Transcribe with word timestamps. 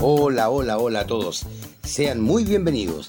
Hola, 0.00 0.48
hola, 0.48 0.78
hola 0.78 1.00
a 1.00 1.06
todos. 1.08 1.44
Sean 1.82 2.20
muy 2.20 2.44
bienvenidos. 2.44 3.08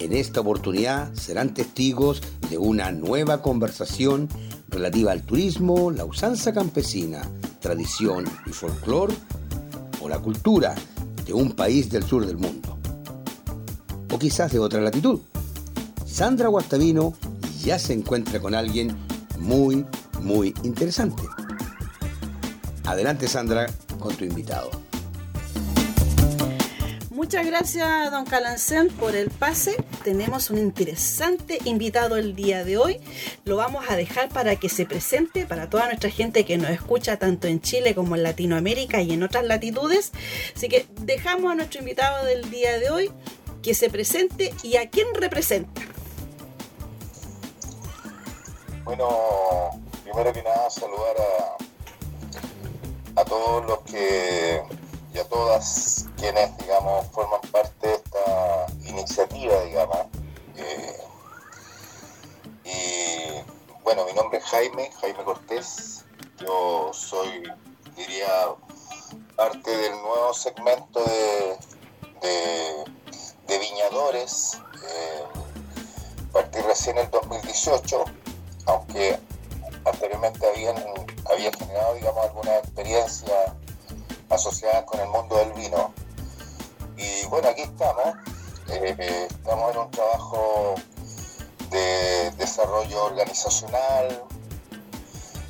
En 0.00 0.12
esta 0.12 0.40
oportunidad 0.40 1.10
serán 1.14 1.54
testigos 1.54 2.20
de 2.50 2.58
una 2.58 2.92
nueva 2.92 3.40
conversación 3.40 4.28
relativa 4.68 5.12
al 5.12 5.22
turismo, 5.22 5.90
la 5.90 6.04
usanza 6.04 6.52
campesina, 6.52 7.22
tradición 7.60 8.26
y 8.44 8.50
folclore 8.50 9.14
o 10.02 10.10
la 10.10 10.18
cultura 10.18 10.74
de 11.24 11.32
un 11.32 11.52
país 11.52 11.88
del 11.88 12.04
sur 12.04 12.26
del 12.26 12.36
mundo. 12.36 12.76
O 14.12 14.18
quizás 14.18 14.52
de 14.52 14.58
otra 14.58 14.82
latitud. 14.82 15.20
Sandra 16.04 16.48
Guastavino 16.48 17.14
ya 17.62 17.78
se 17.78 17.94
encuentra 17.94 18.40
con 18.40 18.54
alguien 18.54 18.94
muy, 19.38 19.86
muy 20.20 20.52
interesante. 20.64 21.22
Adelante 22.84 23.26
Sandra 23.26 23.68
con 23.98 24.14
tu 24.16 24.26
invitado. 24.26 24.89
Muchas 27.20 27.44
gracias, 27.44 28.10
don 28.10 28.24
Calancén, 28.24 28.88
por 28.88 29.14
el 29.14 29.28
pase. 29.28 29.76
Tenemos 30.04 30.48
un 30.48 30.56
interesante 30.56 31.58
invitado 31.66 32.16
el 32.16 32.34
día 32.34 32.64
de 32.64 32.78
hoy. 32.78 32.98
Lo 33.44 33.56
vamos 33.56 33.84
a 33.90 33.94
dejar 33.94 34.30
para 34.30 34.56
que 34.56 34.70
se 34.70 34.86
presente 34.86 35.44
para 35.44 35.68
toda 35.68 35.84
nuestra 35.84 36.08
gente 36.08 36.46
que 36.46 36.56
nos 36.56 36.70
escucha 36.70 37.18
tanto 37.18 37.46
en 37.46 37.60
Chile 37.60 37.94
como 37.94 38.16
en 38.16 38.22
Latinoamérica 38.22 39.02
y 39.02 39.12
en 39.12 39.22
otras 39.22 39.44
latitudes. 39.44 40.12
Así 40.56 40.70
que 40.70 40.86
dejamos 41.02 41.52
a 41.52 41.56
nuestro 41.56 41.80
invitado 41.80 42.24
del 42.24 42.50
día 42.50 42.78
de 42.78 42.88
hoy 42.88 43.12
que 43.62 43.74
se 43.74 43.90
presente 43.90 44.54
y 44.62 44.78
a 44.78 44.88
quién 44.88 45.08
representa. 45.12 45.82
Bueno, 48.82 49.78
primero 50.04 50.32
que 50.32 50.42
nada 50.42 50.70
saludar 50.70 51.16
a, 53.14 53.20
a 53.20 53.24
todos 53.26 53.66
los 53.66 53.80
que 53.80 54.79
y 55.12 55.18
a 55.18 55.24
todas 55.28 56.06
quienes, 56.16 56.56
digamos, 56.58 57.06
forman 57.08 57.40
parte 57.52 57.88
de 57.88 57.94
esta 57.94 58.66
iniciativa, 58.84 59.60
digamos. 59.62 60.06
Eh, 60.56 61.00
y 62.64 63.80
bueno, 63.82 64.04
mi 64.06 64.12
nombre 64.12 64.38
es 64.38 64.44
Jaime, 64.44 64.90
Jaime 65.00 65.24
Cortés. 65.24 66.04
Yo 66.38 66.90
soy, 66.92 67.42
diría, 67.96 68.54
parte 69.36 69.76
del 69.76 69.92
nuevo 69.92 70.32
segmento 70.32 71.00
de, 71.02 71.56
de, 73.46 73.58
viñadores. 73.58 74.58
Eh, 74.88 75.24
partí 76.32 76.60
recién 76.60 76.96
en 76.98 77.06
el 77.06 77.10
2018, 77.10 78.04
aunque 78.66 79.18
anteriormente 79.84 80.46
habían, 80.46 80.76
había 81.28 81.50
generado, 81.52 81.94
digamos, 81.94 82.24
alguna 82.24 82.58
experiencia 82.58 83.56
asociadas 84.30 84.84
con 84.84 85.00
el 85.00 85.08
mundo 85.08 85.36
del 85.36 85.52
vino. 85.52 85.92
Y 86.96 87.26
bueno, 87.26 87.48
aquí 87.48 87.62
estamos. 87.62 88.14
Eh, 88.68 88.94
eh, 88.98 89.28
estamos 89.28 89.72
en 89.72 89.80
un 89.80 89.90
trabajo 89.90 90.74
de 91.70 92.30
desarrollo 92.38 93.04
organizacional, 93.04 94.24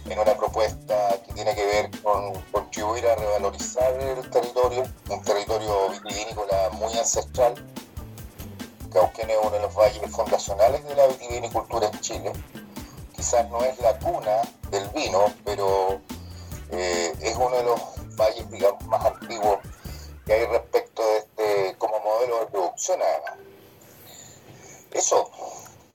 en 0.07 0.19
una 0.19 0.35
propuesta 0.37 1.21
que 1.27 1.33
tiene 1.35 1.55
que 1.55 1.65
ver 1.65 1.91
con 2.03 2.33
contribuir 2.51 3.07
a 3.07 3.15
revalorizar 3.17 3.93
el 4.01 4.29
territorio, 4.31 4.85
un 5.09 5.23
territorio 5.23 5.91
vitivinícola 5.91 6.71
muy 6.73 6.93
ancestral. 6.99 7.55
Cauquén 8.93 9.31
es 9.31 9.37
uno 9.41 9.51
de 9.51 9.61
los 9.61 9.75
valles 9.75 10.11
fundacionales 10.11 10.85
de 10.85 10.95
la 10.97 11.07
vitivinicultura 11.07 11.89
en 11.89 12.01
Chile. 12.01 12.33
Quizás 13.15 13.49
no 13.51 13.63
es 13.63 13.79
la 13.81 13.99
cuna 13.99 14.43
del 14.71 14.89
vino, 14.89 15.27
pero 15.45 16.01
eh, 16.71 17.13
es 17.21 17.37
uno 17.37 17.57
de 17.57 17.63
los 17.65 17.81
valles, 18.17 18.51
digamos, 18.51 18.85
más 18.87 19.05
antiguos 19.05 19.59
que 20.27 20.33
hay 20.33 20.47
respecto 20.47 21.03
de 21.03 21.19
este 21.19 21.79
como 21.79 22.01
modelo 22.01 22.41
de 22.41 22.47
producción 22.47 23.01
Eso. 24.93 25.31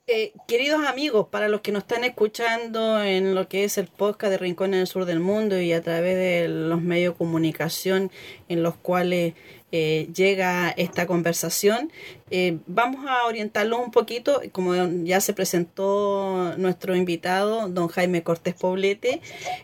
Eh, 0.07 0.33
queridos 0.47 0.85
amigos, 0.85 1.29
para 1.29 1.49
los 1.49 1.61
que 1.61 1.71
nos 1.71 1.81
están 1.81 2.03
escuchando 2.03 3.01
en 3.01 3.33
lo 3.33 3.47
que 3.47 3.63
es 3.63 3.79
el 3.79 3.87
podcast 3.87 4.29
de 4.29 4.37
Rincón 4.37 4.75
en 4.75 4.81
el 4.81 4.87
Sur 4.87 5.05
del 5.05 5.19
Mundo 5.19 5.59
y 5.59 5.73
a 5.73 5.81
través 5.81 6.15
de 6.15 6.47
los 6.47 6.79
medios 6.79 7.15
de 7.15 7.17
comunicación 7.17 8.11
en 8.47 8.61
los 8.61 8.75
cuales 8.75 9.33
eh, 9.71 10.07
llega 10.15 10.69
esta 10.69 11.07
conversación, 11.07 11.91
eh, 12.29 12.59
vamos 12.67 13.03
a 13.07 13.25
orientarlo 13.25 13.81
un 13.81 13.89
poquito, 13.89 14.43
como 14.51 14.75
ya 14.75 15.19
se 15.21 15.33
presentó 15.33 16.53
nuestro 16.57 16.95
invitado, 16.95 17.67
don 17.67 17.87
Jaime 17.87 18.21
Cortés 18.21 18.53
Poblete, 18.53 19.21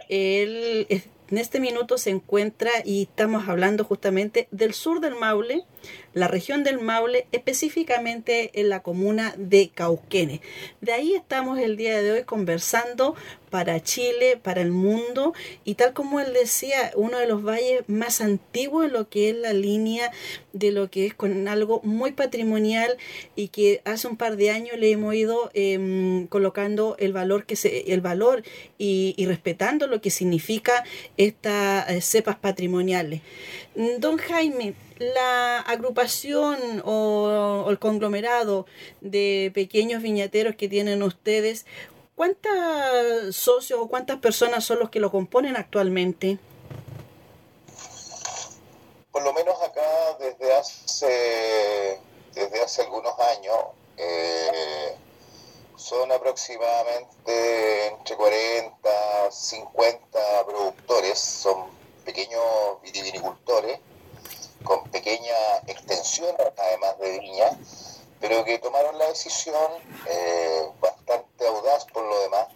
él 0.09 0.88
en 1.31 1.38
este 1.38 1.59
minuto 1.62 1.97
se 1.97 2.09
encuentra 2.09 2.72
y 2.84 3.03
estamos 3.03 3.47
hablando 3.47 3.86
justamente 3.86 4.47
del 4.52 4.74
sur 4.74 5.00
del 5.00 5.16
Maule, 5.16 5.64
la 6.14 6.28
región 6.28 6.64
del 6.64 6.80
Maule, 6.80 7.25
específicamente 7.31 8.59
en 8.59 8.68
la 8.68 8.84
comuna 8.84 9.34
de 9.38 9.69
Cauquenes. 9.69 10.42
De 10.81 10.92
ahí 10.92 11.16
estamos 11.16 11.58
el 11.59 11.78
día 11.78 12.02
de 12.02 12.12
hoy 12.12 12.24
conversando 12.24 13.16
para 13.51 13.84
Chile, 13.84 14.39
para 14.41 14.62
el 14.62 14.72
mundo, 14.72 15.34
y 15.63 15.75
tal 15.75 15.94
como 15.94 16.19
él 16.19 16.34
decía, 16.34 16.91
uno 16.95 17.19
de 17.19 17.28
los 17.28 17.44
valles 17.44 17.84
más 17.88 18.22
antiguos 18.22 18.85
en 18.85 18.94
lo 18.94 19.09
que 19.09 19.29
es 19.29 19.35
la 19.35 19.53
línea 19.53 20.12
de 20.53 20.72
lo 20.72 20.89
que 20.89 21.06
es 21.06 21.13
con 21.13 21.47
algo 21.47 21.81
muy 21.84 22.13
patrimonial 22.13 22.97
y 23.35 23.50
que 23.50 23.81
hace 23.85 24.07
un 24.07 24.17
par 24.17 24.38
de 24.38 24.50
años 24.50 24.79
le 24.79 24.91
hemos 24.91 25.13
ido 25.13 25.51
em, 25.53 26.28
colocando 26.28 26.95
el 26.97 27.13
valor 27.13 27.45
que 27.45 27.56
se, 27.56 27.94
el 27.94 28.01
valor 28.01 28.44
y, 28.78 29.13
respetando 29.28 29.88
lo 29.88 30.01
que 30.01 30.09
significa 30.09 30.83
estas 31.18 31.89
eh, 31.89 32.01
cepas 32.01 32.38
patrimoniales. 32.38 33.22
Don 34.00 34.18
Jaime, 34.18 34.73
la 35.00 35.59
agrupación 35.59 36.81
o, 36.85 37.68
el 37.69 37.79
conglomerado 37.79 38.66
de 39.01 39.51
pequeños 39.53 40.01
viñateros 40.01 40.56
que 40.56 40.69
tienen 40.69 41.03
ustedes, 41.03 41.66
¿cuántos 42.16 43.36
socios 43.36 43.80
o 43.80 43.88
cuántas 43.88 44.18
personas 44.20 44.64
son 44.64 44.80
los 44.80 44.90
que 44.90 45.00
lo 45.00 45.12
componen 45.12 45.56
actualmente? 45.56 46.40
Por 49.12 49.24
lo 49.24 49.34
menos 49.34 49.56
acá 49.62 50.18
desde 50.20 50.54
hace, 50.54 52.00
desde 52.34 52.64
hace 52.64 52.82
algunos 52.84 53.14
años 53.20 53.58
eh, 53.98 54.96
son 55.76 56.12
aproximadamente 56.12 57.88
entre 57.88 58.16
40, 58.16 59.32
50 59.32 60.46
productores, 60.46 61.20
son 61.20 61.66
pequeños 62.06 62.44
vitivinicultores 62.82 63.80
con 64.64 64.84
pequeña 64.92 65.36
extensión, 65.68 66.36
además 66.58 67.00
de 67.00 67.20
viña, 67.20 67.58
pero 68.20 68.44
que 68.44 68.60
tomaron 68.60 68.98
la 68.98 69.08
decisión, 69.08 69.72
eh, 70.08 70.70
bastante 70.80 71.31
audaz 71.47 71.85
por 71.85 72.03
lo 72.03 72.19
demás, 72.22 72.47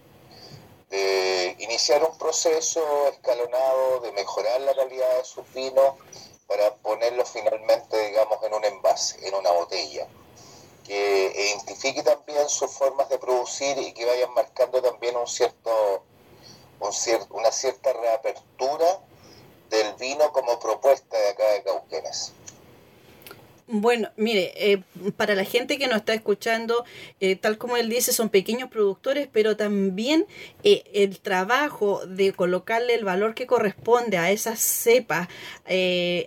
de 0.89 1.55
iniciar 1.59 2.03
un 2.03 2.17
proceso 2.17 3.07
escalonado 3.07 3.99
de 4.01 4.11
mejorar 4.11 4.61
la 4.61 4.75
calidad 4.75 5.17
de 5.17 5.25
sus 5.25 5.51
vinos 5.53 5.95
para 6.47 6.75
ponerlo 6.75 7.25
finalmente, 7.25 7.97
digamos, 8.07 8.41
en 8.43 8.53
un 8.53 8.65
envase, 8.65 9.27
en 9.27 9.33
una 9.33 9.51
botella, 9.51 10.07
que 10.85 11.33
identifique 11.35 12.03
también 12.03 12.47
sus 12.47 12.71
formas 12.71 13.09
de 13.09 13.17
producir 13.17 13.77
y 13.79 13.93
que 13.93 14.05
vayan 14.05 14.33
marcando 14.33 14.81
también 14.81 15.17
un 15.17 15.27
cierto, 15.27 16.03
un 16.79 16.91
una 17.31 17.51
cierta 17.51 17.93
reapertura 17.93 18.99
del 19.69 19.93
vino 19.95 20.31
como 20.31 20.59
propuesta 20.59 21.17
de 21.17 21.29
acá 21.29 21.47
de 21.53 21.63
Cauquenes. 21.63 22.31
Bueno, 23.67 24.09
mire, 24.15 24.53
eh, 24.57 24.83
para 25.17 25.33
la 25.33 25.43
gente 25.43 25.79
que 25.79 25.87
nos 25.87 25.97
está 25.97 26.13
escuchando, 26.13 26.85
eh, 27.19 27.35
tal 27.35 27.57
como 27.57 27.77
él 27.77 27.89
dice, 27.89 28.13
son 28.13 28.29
pequeños 28.29 28.69
productores, 28.69 29.27
pero 29.31 29.57
también 29.57 30.27
eh, 30.63 30.83
el 30.93 31.19
trabajo 31.19 32.05
de 32.05 32.31
colocarle 32.31 32.93
el 32.93 33.03
valor 33.03 33.33
que 33.33 33.47
corresponde 33.47 34.19
a 34.19 34.29
esas 34.29 34.59
cepas, 34.59 35.29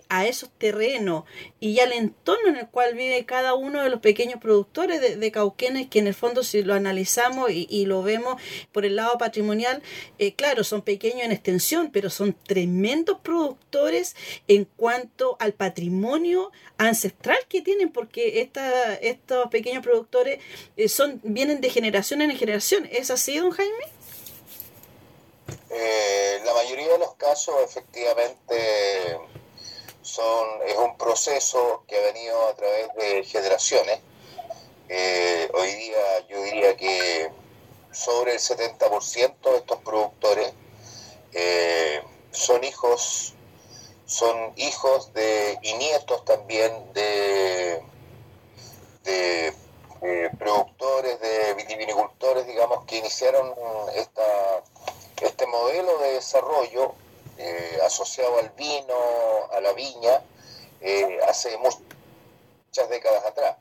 a 0.09 0.25
esos 0.25 0.49
terrenos 0.57 1.23
y 1.61 1.79
al 1.79 1.93
entorno 1.93 2.49
en 2.49 2.57
el 2.57 2.67
cual 2.67 2.95
vive 2.95 3.23
cada 3.25 3.53
uno 3.53 3.81
de 3.83 3.89
los 3.89 4.01
pequeños 4.01 4.41
productores 4.41 4.99
de, 5.17 5.31
Cauquenes, 5.31 5.87
que 5.87 5.99
en 5.99 6.07
el 6.07 6.13
fondo 6.13 6.43
si 6.43 6.61
lo 6.61 6.73
analizamos 6.73 7.51
y 7.51 7.85
lo 7.85 8.03
vemos 8.03 8.41
por 8.73 8.85
el 8.85 8.97
lado 8.97 9.17
patrimonial, 9.17 9.81
claro, 10.35 10.65
son 10.65 10.81
pequeños 10.81 11.23
en 11.23 11.31
extensión, 11.31 11.89
pero 11.91 12.09
son 12.09 12.35
tremendos 12.45 13.19
productores 13.21 14.15
en 14.49 14.65
cuanto 14.65 15.37
al 15.39 15.53
patrimonio 15.53 16.51
ancestral 16.77 17.28
que 17.47 17.61
tienen, 17.61 17.91
porque 17.91 18.41
esta, 18.41 18.93
estos 18.95 19.49
pequeños 19.49 19.83
productores 19.83 20.39
eh, 20.77 20.89
son 20.89 21.19
vienen 21.23 21.61
de 21.61 21.69
generación 21.69 22.21
en 22.21 22.35
generación. 22.35 22.87
¿Es 22.91 23.11
así, 23.11 23.37
don 23.37 23.51
Jaime? 23.51 23.85
Eh, 25.69 26.41
la 26.45 26.53
mayoría 26.53 26.87
de 26.93 26.99
los 26.99 27.15
casos, 27.15 27.55
efectivamente, 27.63 29.17
son 30.01 30.47
es 30.65 30.75
un 30.77 30.97
proceso 30.97 31.83
que 31.87 31.97
ha 31.97 32.01
venido 32.01 32.47
a 32.47 32.55
través 32.55 32.87
de 32.95 33.23
generaciones. 33.23 33.99
Eh, 34.87 35.49
hoy 35.53 35.71
día 35.73 36.27
yo 36.29 36.41
diría 36.41 36.75
que 36.75 37.29
sobre 37.91 38.33
el 38.33 38.39
70% 38.39 39.51
de 39.51 39.57
estos 39.57 39.79
productores 39.81 40.53
son 42.31 42.63
hijos 42.63 43.35
son 44.09 44.53
hijos 44.55 45.13
de 45.13 45.59
y 45.61 45.73
nietos 45.75 46.25
también 46.25 46.71
de, 46.93 47.83
de 49.03 49.53
productores, 50.39 51.21
de 51.21 51.53
vitivinicultores, 51.53 52.47
digamos, 52.47 52.85
que 52.85 52.97
iniciaron 52.97 53.53
esta, 53.95 54.63
este 55.21 55.45
modelo 55.45 55.99
de 55.99 56.13
desarrollo 56.13 56.95
eh, 57.37 57.77
asociado 57.85 58.39
al 58.39 58.49
vino, 58.57 58.95
a 59.53 59.61
la 59.61 59.73
viña, 59.73 60.23
eh, 60.81 61.19
hace 61.27 61.55
muchas 61.57 62.89
décadas 62.89 63.23
atrás. 63.25 63.57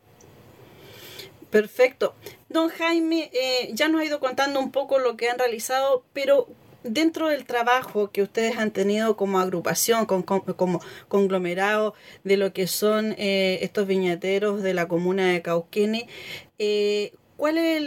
Perfecto. 1.51 2.15
Don 2.49 2.71
Jaime, 2.71 3.31
eh, 3.35 3.69
ya 3.75 3.89
nos 3.89 4.01
ha 4.01 4.05
ido 4.05 4.19
contando 4.19 4.61
un 4.61 4.73
poco 4.73 4.99
lo 4.99 5.19
que 5.19 5.29
han 5.29 5.39
realizado, 5.39 6.05
pero 6.15 6.47
dentro 6.83 7.29
del 7.29 7.45
trabajo 7.45 8.11
que 8.11 8.23
ustedes 8.23 8.57
han 8.57 8.71
tenido 8.71 9.17
como 9.17 9.39
agrupación, 9.39 10.07
como 10.07 10.81
conglomerado 11.09 11.95
de 12.25 12.37
lo 12.37 12.53
que 12.53 12.67
son 12.67 13.15
eh, 13.19 13.59
estos 13.63 13.87
viñateros 13.87 14.63
de 14.63 14.75
la 14.75 14.89
comuna 14.89 15.33
de 15.33 15.43
Cauquene, 15.43 16.09
eh, 16.59 17.13
¿cuál 17.37 17.59
es 17.59 17.83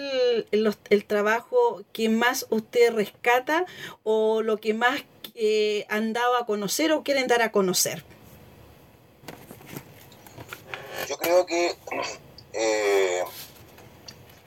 el, 0.52 1.06
trabajo 1.06 1.84
que 1.94 2.10
más 2.10 2.46
usted 2.50 2.94
rescata 2.94 3.66
o 4.04 4.42
lo 4.42 4.58
que 4.58 4.74
más 4.74 5.02
eh, 5.36 5.86
han 5.90 6.14
dado 6.14 6.36
a 6.36 6.46
conocer 6.46 6.92
o 6.92 7.04
quieren 7.04 7.28
dar 7.28 7.42
a 7.42 7.52
conocer? 7.52 8.04
Yo 11.08 11.18
creo 11.18 11.46
que 11.46 11.76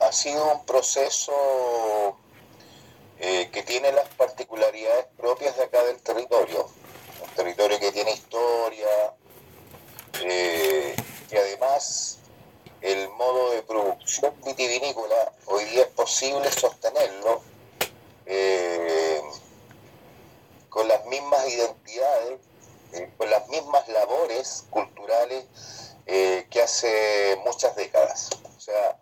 ha 0.00 0.12
sido 0.12 0.54
un 0.54 0.64
proceso 0.66 2.16
eh, 3.18 3.48
que 3.52 3.62
tiene 3.62 3.92
las 3.92 4.08
particularidades 4.10 5.06
propias 5.16 5.56
de 5.56 5.64
acá 5.64 5.82
del 5.84 6.00
territorio. 6.02 6.68
Un 7.22 7.30
territorio 7.36 7.78
que 7.78 7.92
tiene 7.92 8.12
historia, 8.12 9.14
eh, 10.24 10.96
además 11.30 12.18
el 12.80 13.08
modo 13.10 13.50
de 13.50 13.62
producción 13.62 14.34
vitivinícola 14.44 15.32
hoy 15.46 15.64
día 15.64 15.82
es 15.82 15.88
posible 15.88 16.50
sostenerlo 16.52 17.42
eh, 18.26 19.22
con 20.68 20.86
las 20.86 21.04
mismas 21.06 21.48
identidades, 21.48 22.40
con 23.16 23.30
las 23.30 23.48
mismas 23.48 23.88
labores 23.88 24.64
culturales 24.70 25.44
que 26.04 26.62
hace 26.62 27.40
muchas 27.44 27.74
décadas. 27.74 28.30
O 28.56 28.60
sea, 28.60 28.98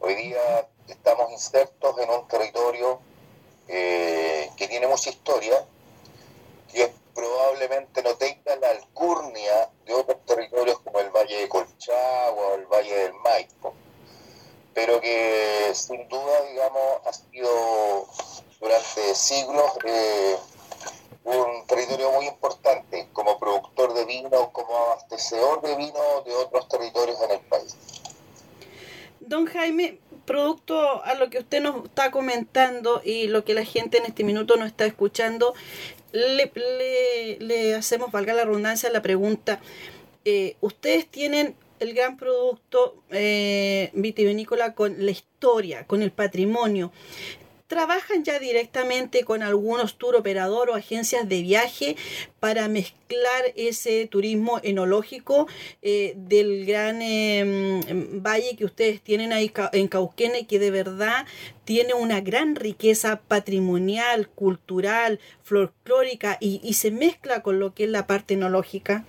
hoy 0.00 0.14
día 0.14 0.68
estamos 0.88 1.30
insertos 1.30 1.98
en 1.98 2.10
un 2.10 2.26
territorio 2.26 3.00
eh, 3.72 4.50
que 4.56 4.66
tiene 4.66 4.88
mucha 4.88 5.10
historia, 5.10 5.64
que 6.72 6.92
probablemente 7.14 8.02
no 8.02 8.16
tenga 8.16 8.56
la 8.56 8.70
alcurnia 8.70 9.70
de 9.86 9.94
otros 9.94 10.18
territorios 10.26 10.80
como 10.80 10.98
el 10.98 11.10
Valle 11.10 11.42
de 11.42 11.48
Colchagua 11.48 12.48
o 12.48 12.54
el 12.56 12.66
Valle 12.66 12.94
del 12.94 13.14
Maipo, 13.14 13.72
pero 14.74 15.00
que 15.00 15.70
sin 15.74 16.08
duda, 16.08 16.42
digamos, 16.50 17.06
ha 17.06 17.12
sido 17.12 18.06
durante 18.60 19.14
siglos 19.14 19.70
eh, 19.84 20.36
un 21.24 21.66
territorio 21.66 22.10
muy 22.10 22.26
importante 22.26 23.08
como 23.12 23.38
productor 23.38 23.94
de 23.94 24.04
vino, 24.04 24.50
como 24.52 24.76
abastecedor 24.76 25.62
de 25.62 25.76
vino 25.76 26.22
de 26.24 26.34
otros 26.34 26.68
territorios 26.68 27.20
en 27.22 27.30
el 27.30 27.40
país. 27.40 27.76
Don 29.20 29.46
Jaime, 29.46 30.00
producto 30.30 31.04
a 31.04 31.14
lo 31.14 31.28
que 31.28 31.40
usted 31.40 31.60
nos 31.60 31.86
está 31.86 32.12
comentando 32.12 33.02
y 33.04 33.26
lo 33.26 33.44
que 33.44 33.52
la 33.52 33.64
gente 33.64 33.98
en 33.98 34.04
este 34.04 34.22
minuto 34.22 34.56
nos 34.56 34.68
está 34.68 34.86
escuchando, 34.86 35.54
le, 36.12 37.74
hacemos, 37.74 38.12
valga 38.12 38.32
la 38.32 38.44
redundancia, 38.44 38.88
la 38.90 39.02
pregunta. 39.02 39.58
Eh, 40.24 40.54
ustedes 40.60 41.08
tienen 41.08 41.56
el 41.80 41.94
gran 41.94 42.16
producto 42.16 43.02
eh, 43.10 43.90
vitivinícola 43.92 44.74
con 44.74 45.04
la 45.04 45.10
historia, 45.10 45.84
con 45.88 46.00
el 46.00 46.12
patrimonio 46.12 46.92
trabajan 47.70 48.24
ya 48.24 48.40
directamente 48.40 49.24
con 49.24 49.44
algunos 49.44 49.96
tour 49.96 50.16
operador 50.16 50.70
o 50.70 50.74
agencias 50.74 51.28
de 51.28 51.40
viaje 51.40 51.96
para 52.40 52.66
mezclar 52.66 53.44
ese 53.54 54.08
turismo 54.08 54.58
enológico 54.64 55.46
eh, 55.80 56.14
del 56.16 56.66
gran 56.66 57.00
em, 57.00 57.80
valle 58.22 58.56
que 58.56 58.64
ustedes 58.64 59.00
tienen 59.00 59.32
ahí 59.32 59.52
en 59.72 59.86
Cauquene, 59.86 60.48
que 60.48 60.58
de 60.58 60.72
verdad 60.72 61.26
tiene 61.64 61.94
una 61.94 62.20
gran 62.20 62.56
riqueza 62.56 63.20
patrimonial, 63.28 64.28
cultural, 64.28 65.20
folclórica 65.44 66.38
y, 66.40 66.74
se 66.74 66.90
mezcla 66.90 67.40
con 67.40 67.60
lo 67.60 67.72
que 67.72 67.84
es 67.84 67.90
la 67.90 68.08
parte 68.08 68.34
enológica. 68.34 69.04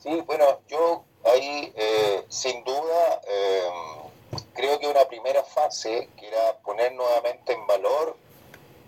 Sí, 0.00 0.22
bueno, 0.24 0.60
yo 0.68 1.02
ahí 1.24 1.72
eh, 1.74 2.24
sin 2.28 2.62
duda 2.62 3.20
em, 3.26 4.03
creo 4.54 4.78
que 4.78 4.86
una 4.86 5.04
primera 5.06 5.42
fase, 5.42 6.08
que 6.16 6.28
era 6.28 6.58
poner 6.58 6.92
nuevamente 6.94 7.52
en 7.52 7.66
valor 7.66 8.16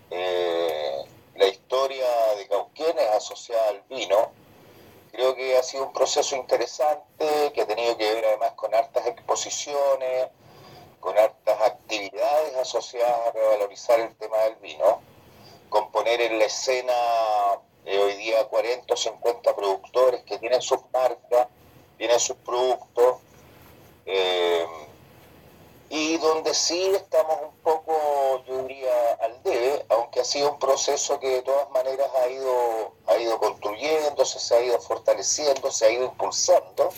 eh, 0.09 1.03
la 1.35 1.47
historia 1.47 2.07
de 2.37 2.47
Cauquienes 2.47 3.07
asociada 3.09 3.69
al 3.69 3.81
vino, 3.89 4.31
creo 5.11 5.35
que 5.35 5.57
ha 5.57 5.63
sido 5.63 5.85
un 5.85 5.93
proceso 5.93 6.35
interesante, 6.35 7.51
que 7.53 7.61
ha 7.61 7.67
tenido 7.67 7.97
que 7.97 8.13
ver 8.13 8.25
además 8.25 8.53
con 8.53 8.73
hartas 8.73 9.05
exposiciones, 9.07 10.29
con 10.99 11.17
hartas 11.17 11.61
actividades 11.61 12.55
asociadas 12.55 13.27
a 13.27 13.31
revalorizar 13.31 13.99
el 13.99 14.15
tema 14.15 14.37
del 14.39 14.55
vino, 14.55 15.01
con 15.69 15.91
poner 15.91 16.21
en 16.21 16.39
la 16.39 16.45
escena 16.45 16.93
eh, 17.85 17.99
hoy 17.99 18.15
día 18.15 18.45
40 18.45 18.93
o 18.93 18.97
50 18.97 19.55
productores 19.55 20.23
que 20.23 20.39
tienen 20.39 20.61
sus 20.61 20.79
marcas, 20.93 21.47
tienen 21.97 22.19
sus 22.19 22.37
productos. 22.37 23.17
Eh, 24.05 24.65
y 25.89 26.17
donde 26.17 26.53
sí 26.53 26.91
estamos 26.93 27.37
un 27.41 27.55
poco, 27.63 28.43
yo 28.45 28.63
diría, 28.63 29.13
al 29.21 29.41
debe, 29.43 29.85
aunque 29.89 30.19
ha 30.19 30.25
sido 30.25 30.51
un 30.51 30.59
proceso 30.59 31.19
que 31.19 31.29
de 31.29 31.41
todas 31.43 31.69
maneras 31.71 32.09
ha 32.21 32.27
ido, 32.27 32.93
ha 33.07 33.17
ido 33.17 33.39
construyéndose, 33.39 34.39
se 34.39 34.55
ha 34.55 34.61
ido 34.61 34.79
fortaleciendo, 34.79 35.71
se 35.71 35.85
ha 35.85 35.89
ido 35.91 36.05
impulsando, 36.05 36.89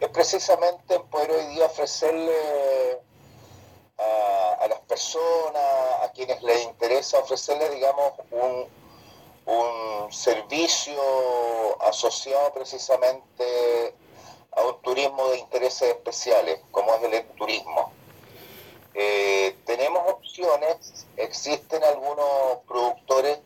es 0.00 0.08
precisamente 0.08 0.94
en 0.94 1.06
poder 1.08 1.30
hoy 1.30 1.46
día 1.46 1.66
ofrecerle 1.66 3.00
a, 3.98 4.66
las 4.68 4.80
personas, 4.80 5.62
a 6.02 6.10
quienes 6.12 6.42
les 6.42 6.64
interesa, 6.64 7.18
ofrecerle, 7.18 7.70
digamos, 7.70 8.12
un, 8.32 8.66
un 9.46 10.12
servicio 10.12 11.00
asociado 11.82 12.52
precisamente 12.52 13.94
a 14.52 14.62
un 14.62 14.80
turismo 14.82 15.28
de 15.28 15.38
intereses 15.38 15.90
especiales, 15.90 16.60
como 16.70 16.94
es 16.94 17.02
el 17.02 17.24
turismo. 17.36 17.92
Eh, 18.94 19.56
tenemos 19.64 20.02
opciones, 20.10 21.06
existen 21.16 21.84
algunos 21.84 22.58
productores 22.66 23.38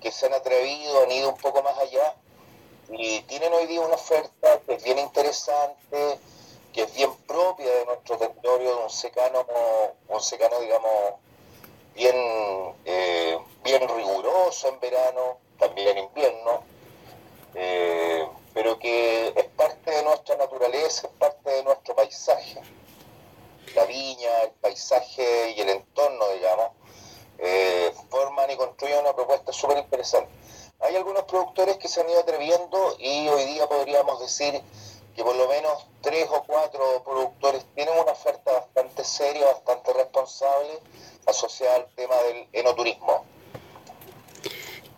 que 0.00 0.10
se 0.10 0.26
han 0.26 0.34
atrevido, 0.34 1.02
han 1.02 1.10
ido 1.10 1.30
un 1.30 1.36
poco 1.36 1.62
más 1.62 1.76
allá 1.78 2.14
y 2.90 3.20
tienen 3.22 3.52
hoy 3.52 3.66
día 3.66 3.80
una 3.80 3.94
oferta 3.94 4.60
que 4.66 4.74
es 4.74 4.84
bien 4.84 4.98
interesante, 4.98 6.18
que 6.72 6.82
es 6.82 6.94
bien 6.94 7.14
propia 7.26 7.70
de 7.70 7.86
nuestro 7.86 8.18
territorio, 8.18 8.76
de 8.76 8.82
un 8.84 8.90
secano, 8.90 9.46
un 10.08 10.20
secano 10.20 10.60
digamos, 10.60 11.14
bien, 11.94 12.16
eh, 12.84 13.38
bien 13.62 13.88
riguroso 13.88 14.68
en 14.68 14.80
verano, 14.80 15.38
también 15.58 15.88
en 15.88 16.04
invierno. 16.04 16.62
Eh, 17.54 18.26
pero 18.52 18.78
que 18.78 19.13
es 20.86 21.06
parte 21.18 21.50
de 21.50 21.62
nuestro 21.64 21.94
paisaje. 21.94 22.60
La 23.74 23.84
viña, 23.86 24.42
el 24.42 24.50
paisaje 24.60 25.54
y 25.56 25.60
el 25.60 25.68
entorno, 25.68 26.28
digamos, 26.34 26.70
eh, 27.38 27.92
forman 28.10 28.50
y 28.50 28.56
construyen 28.56 29.00
una 29.00 29.14
propuesta 29.14 29.52
súper 29.52 29.78
interesante. 29.78 30.30
Hay 30.80 30.96
algunos 30.96 31.24
productores 31.24 31.78
que 31.78 31.88
se 31.88 32.00
han 32.00 32.10
ido 32.10 32.20
atreviendo 32.20 32.96
y 32.98 33.28
hoy 33.28 33.44
día 33.46 33.66
podríamos 33.66 34.20
decir 34.20 34.60
que 35.16 35.22
por 35.22 35.34
lo 35.36 35.48
menos 35.48 35.86
tres 36.00 36.28
o 36.30 36.42
cuatro 36.44 37.02
productores 37.04 37.64
tienen 37.74 37.94
una 37.98 38.12
oferta 38.12 38.52
bastante 38.52 39.04
seria, 39.04 39.46
bastante 39.46 39.92
responsable 39.92 40.78
asociada 41.26 41.76
al 41.76 41.86
tema 41.94 42.16
del 42.16 42.48
enoturismo. 42.52 43.24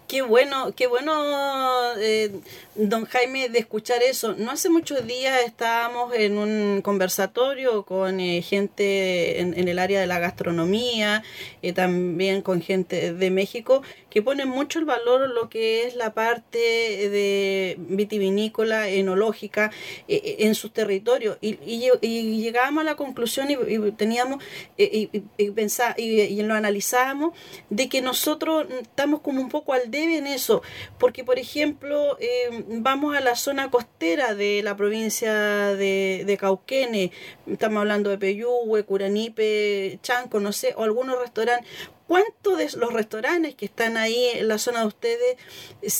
Qué 0.08 0.22
bueno, 0.22 0.72
qué 0.74 0.86
bueno, 0.86 1.94
eh, 1.98 2.30
don 2.76 3.04
Jaime, 3.06 3.48
de 3.48 3.58
escuchar 3.58 4.02
eso. 4.02 4.34
No 4.34 4.50
hace 4.50 4.70
muchos 4.70 5.06
días 5.06 5.40
estábamos 5.44 6.14
en 6.14 6.38
un 6.38 6.82
conversatorio 6.82 7.84
con 7.84 8.20
eh, 8.20 8.42
gente 8.42 9.40
en, 9.40 9.68
el 9.68 9.78
área 9.78 10.00
de 10.00 10.06
la 10.06 10.18
gastronomía, 10.18 11.22
eh, 11.62 11.72
también 11.72 12.42
con 12.42 12.60
gente 12.60 13.12
de 13.12 13.30
México, 13.30 13.82
que 14.10 14.22
ponen 14.22 14.48
mucho 14.48 14.78
el 14.78 14.84
valor 14.84 15.28
lo 15.30 15.48
que 15.48 15.86
es 15.86 15.94
la 15.96 16.14
parte 16.14 16.58
de 16.58 17.76
vitivinícola, 17.78 18.88
enológica, 18.88 19.70
en 20.08 20.54
sus 20.54 20.72
territorios. 20.72 21.38
Y, 21.40 21.58
y, 21.64 22.40
llegábamos 22.40 22.82
a 22.82 22.84
la 22.84 22.94
conclusión 22.96 23.48
y, 23.50 23.92
teníamos, 23.92 24.42
y, 24.76 25.10
y, 25.38 26.02
y 26.02 26.42
lo 26.42 26.54
analizábamos, 26.54 27.34
de 27.70 27.88
que 27.88 28.02
nosotros 28.02 28.66
estamos 28.82 29.20
como 29.20 29.40
un 29.40 29.48
poco 29.48 29.72
al 29.72 29.90
debe 29.90 30.18
en 30.18 30.26
eso, 30.26 30.62
porque 30.98 31.24
por 31.24 31.38
ejemplo 31.38 32.16
eh, 32.20 32.64
vamos 32.68 33.16
a 33.16 33.20
la 33.20 33.36
zona 33.36 33.70
costera 33.70 34.34
de 34.34 34.62
la 34.62 34.76
provincia 34.76 35.32
de, 35.74 36.24
de 36.26 37.10
estamos 37.46 37.80
hablando 37.80 38.10
de 38.10 38.18
Peyúgue, 38.18 38.84
Curanipe, 38.84 39.98
Chanco, 40.02 40.40
no 40.40 40.52
sé, 40.52 40.74
o 40.76 40.82
algunos 40.82 41.18
restaurantes, 41.18 41.68
¿Cuántos 42.06 42.56
de 42.56 42.70
los 42.78 42.92
restaurantes 42.92 43.56
que 43.56 43.64
están 43.64 43.96
ahí 43.96 44.28
en 44.34 44.46
la 44.46 44.58
zona 44.58 44.82
de 44.82 44.86
ustedes, 44.86 45.36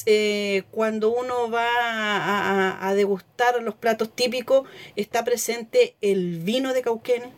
eh, 0.07 0.63
cuando 0.71 1.11
uno 1.11 1.51
va 1.51 1.67
a, 1.69 2.89
a, 2.89 2.95
degustar 2.95 3.61
los 3.61 3.75
platos 3.75 4.15
típicos, 4.15 4.69
está 4.95 5.25
presente 5.25 5.97
el 6.01 6.39
vino 6.39 6.73
de 6.73 6.83
Cauquene? 6.83 7.33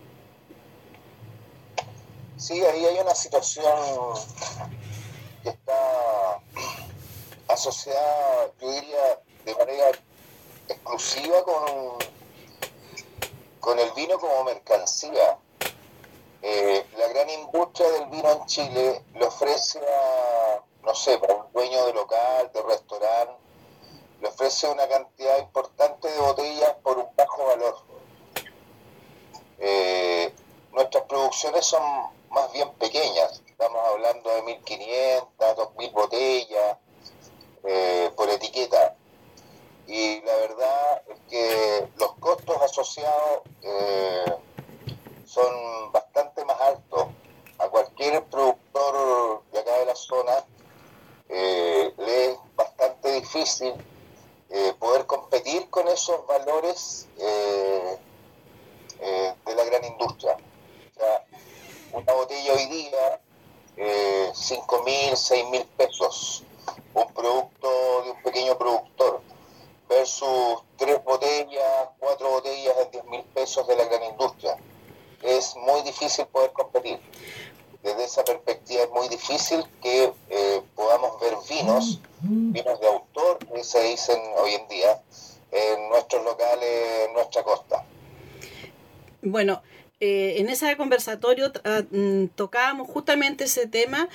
Sí, 2.36 2.62
ahí 2.62 2.84
hay 2.84 2.98
una 3.00 3.14
situación 3.14 3.64
que 5.42 5.48
está 5.48 5.72
asociada, 7.48 8.50
yo 8.60 8.70
diría, 8.70 9.20
de 9.44 9.54
manera 9.54 9.90
exclusiva 10.68 11.42
con, 11.44 11.98
con 13.60 13.78
el 13.78 13.90
vino 13.92 14.18
como 14.18 14.44
mercancía. 14.44 15.38
Eh, 16.42 16.86
la 16.96 17.08
gran 17.08 17.28
industria 17.30 17.90
del 17.90 18.06
vino 18.06 18.30
en 18.30 18.46
Chile 18.46 19.02
le 19.14 19.24
ofrece 19.24 19.80
a, 19.80 20.62
no 20.84 20.94
sé, 20.94 21.18
para 21.18 21.34
un 21.34 21.52
dueño 21.52 21.86
de 21.86 21.94
local, 21.94 22.50
de 22.52 22.62
restaurante, 22.62 23.34
le 24.20 24.28
ofrece 24.28 24.68
una 24.68 24.86
cantidad 24.86 25.38
importante 25.38 26.08
de 26.08 26.18
botellas 26.20 26.74
por 26.82 26.98
un 26.98 27.08
bajo 27.16 27.44
valor. 27.46 27.76
Eh, 29.58 30.32
nuestras 30.72 31.04
producciones 31.04 31.66
son 31.66 31.82
más 32.30 32.52
bien 32.52 32.70
pequeñas, 32.74 33.42
estamos 33.46 33.82
hablando 33.88 34.30
de 34.30 34.42
1.500, 34.42 35.26
2.000 35.38 35.92
botellas 35.92 36.76
eh, 37.64 38.10
por 38.16 38.28
etiqueta. 38.30 38.94
Y 39.86 40.20
la 40.20 40.34
verdad 40.36 41.02
es 41.08 41.20
que 41.30 41.88
los 41.98 42.12
costos 42.14 42.60
asociados 42.62 43.42
son 45.24 45.92
bastante 45.92 46.44
más 46.44 46.60
altos. 46.60 47.06
A 47.58 47.68
cualquier 47.68 48.22
productor 48.24 49.42
de 49.52 49.58
acá 49.58 49.78
de 49.78 49.86
la 49.86 49.94
zona 49.94 50.44
eh, 51.28 51.92
le 51.96 52.30
es 52.32 52.38
bastante 52.56 53.12
difícil 53.12 53.74
eh, 54.50 54.72
poder 54.78 55.04
competir 55.06 55.68
con 55.68 55.86
esos 55.88 56.26
valores 56.26 57.06
eh, 57.18 57.98
de 59.44 59.54
la 59.54 59.64
gran 59.64 59.84
industria. 59.84 60.36
O 60.36 60.98
sea, 60.98 61.24
una 61.92 62.12
botella 62.14 62.54
hoy 62.54 62.66
día, 62.66 63.20
eh, 63.76 64.30
5 64.32 64.82
mil, 64.84 65.16
6 65.16 65.50
mil 65.50 65.64
pesos, 65.76 66.44
un 66.94 67.12
producto 67.12 68.02
de 68.04 68.10
un 68.10 68.22
pequeño 68.22 68.58
productor, 68.58 69.20
versus 69.88 70.62
tres 70.76 71.02
botellas, 71.04 71.88
cuatro 71.98 72.30
botellas 72.30 72.76
de 72.76 72.86
10 72.90 73.04
mil 73.06 73.24
pesos 73.34 73.66
de 73.66 73.76
la 73.76 73.84
gran 73.84 74.04
industria 74.04 74.56
es 75.22 75.56
muy 75.56 75.82
difícil 75.82 76.26
poder 76.26 76.52
competir. 76.52 77.00
Desde 77.82 78.04
esa 78.04 78.24
perspectiva 78.24 78.82
es 78.82 78.90
muy 78.90 79.08
difícil 79.08 79.64
que 79.80 80.12
eh, 80.30 80.62
podamos 80.74 81.20
ver 81.20 81.34
vinos, 81.48 82.00
vinos 82.20 82.80
de 82.80 82.86
autor 82.88 83.38
que 83.38 83.62
se 83.64 83.80
dicen 83.82 84.20
hoy 84.36 84.54
en 84.54 84.68
día, 84.68 84.77
conversatorio 90.78 91.52
ah, 91.64 91.82
mm, 91.90 92.28
tocábamos 92.34 92.88
justamente 92.88 93.44
ese 93.44 93.66
tema 93.66 94.08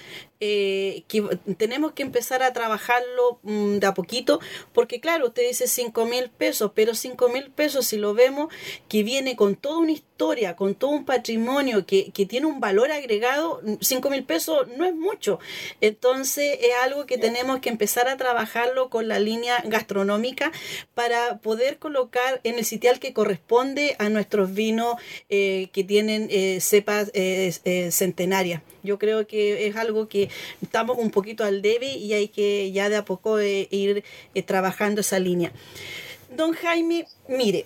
eh, 0.46 1.04
que 1.08 1.22
tenemos 1.58 1.94
que 1.94 2.04
empezar 2.04 2.44
a 2.44 2.52
trabajarlo 2.52 3.40
mm, 3.44 3.78
de 3.78 3.88
a 3.88 3.94
poquito, 3.94 4.42
porque 4.74 5.00
claro, 5.00 5.28
usted 5.28 5.48
dice 5.48 5.68
5 5.68 6.06
mil 6.06 6.30
pesos, 6.30 6.72
pero 6.76 6.96
5 6.96 7.30
mil 7.30 7.50
pesos 7.50 7.88
si 7.88 7.98
lo 7.98 8.14
vemos 8.14 8.54
que 8.90 9.04
viene 9.04 9.38
con 9.38 9.56
toda 9.56 9.78
una 9.78 9.94
historia, 9.94 10.58
con 10.58 10.76
todo 10.76 10.92
un 10.92 11.06
patrimonio 11.06 11.86
que, 11.86 12.12
que 12.12 12.26
tiene 12.26 12.48
un 12.48 12.60
valor 12.60 12.92
agregado, 12.92 13.62
5 13.80 14.10
mil 14.10 14.26
pesos 14.26 14.68
no 14.76 14.84
es 14.84 14.94
mucho. 14.94 15.40
Entonces 15.80 16.58
es 16.60 16.74
algo 16.84 17.06
que 17.06 17.18
tenemos 17.18 17.60
que 17.60 17.70
empezar 17.70 18.10
a 18.10 18.18
trabajarlo 18.18 18.90
con 18.90 19.08
la 19.08 19.20
línea 19.20 19.62
gastronómica 19.66 20.52
para 20.94 21.38
poder 21.38 21.78
colocar 21.78 22.42
en 22.44 22.58
el 22.58 22.66
sitial 22.66 23.00
que 23.00 23.14
corresponde 23.14 23.96
a 24.00 24.10
nuestros 24.10 24.54
vinos 24.54 24.96
eh, 25.30 25.70
que 25.72 25.84
tienen 25.84 26.28
eh, 26.30 26.53
cepas 26.62 27.12
eh, 27.14 27.54
eh 27.66 27.92
centenarias. 27.92 28.62
Yo 28.84 29.00
creo 29.00 29.28
que 29.28 29.68
es 29.68 29.76
algo 29.76 30.08
que 30.08 30.30
estamos 30.62 30.98
un 30.98 31.12
poquito 31.12 31.44
al 31.44 31.62
debe 31.62 31.88
y 31.88 32.14
hay 32.14 32.28
que 32.28 32.72
ya 32.72 32.90
de 32.90 32.98
a 32.98 33.06
poco 33.06 33.40
eh, 33.40 33.68
ir 33.72 34.04
eh, 34.36 34.44
trabajando 34.44 35.02
esa 35.02 35.20
línea. 35.20 35.52
Don 36.36 36.54
Jaime, 36.54 37.06
mire, 37.28 37.66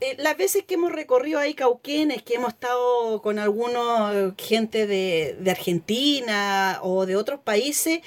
eh, 0.00 0.16
las 0.18 0.36
veces 0.36 0.64
que 0.64 0.74
hemos 0.74 0.92
recorrido 0.92 1.38
ahí 1.38 1.54
Cauquenes, 1.54 2.22
que 2.22 2.34
hemos 2.34 2.54
estado 2.54 3.20
con 3.22 3.38
algunos 3.38 4.34
gente 4.38 4.86
de, 4.86 5.36
Argentina 5.50 6.78
o 6.82 7.06
de 7.06 7.16
otros 7.16 7.40
países, 7.40 8.00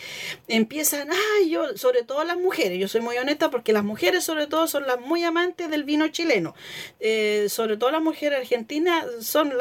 empiezan, 0.47 1.09
ay, 1.12 1.50
yo, 1.50 1.77
sobre 1.77 2.03
todo 2.03 2.23
las 2.23 2.38
mujeres, 2.38 2.79
yo 2.79 2.88
soy 2.88 3.01
muy 3.01 3.17
honesta 3.17 3.50
porque 3.51 3.73
las 3.73 3.83
mujeres 3.83 4.23
sobre 4.23 4.47
todo 4.47 4.67
son 4.67 4.88
las 4.88 5.00
muy 5.00 5.23
amantes 5.23 5.69
del 5.69 5.83
vino 5.83 6.07
chileno, 6.07 6.55
eh, 7.00 7.47
sobre 7.50 7.77
todo 7.77 7.91
las 7.91 8.01
mujeres 8.01 8.39
argentinas 8.39 9.05
son 9.21 9.53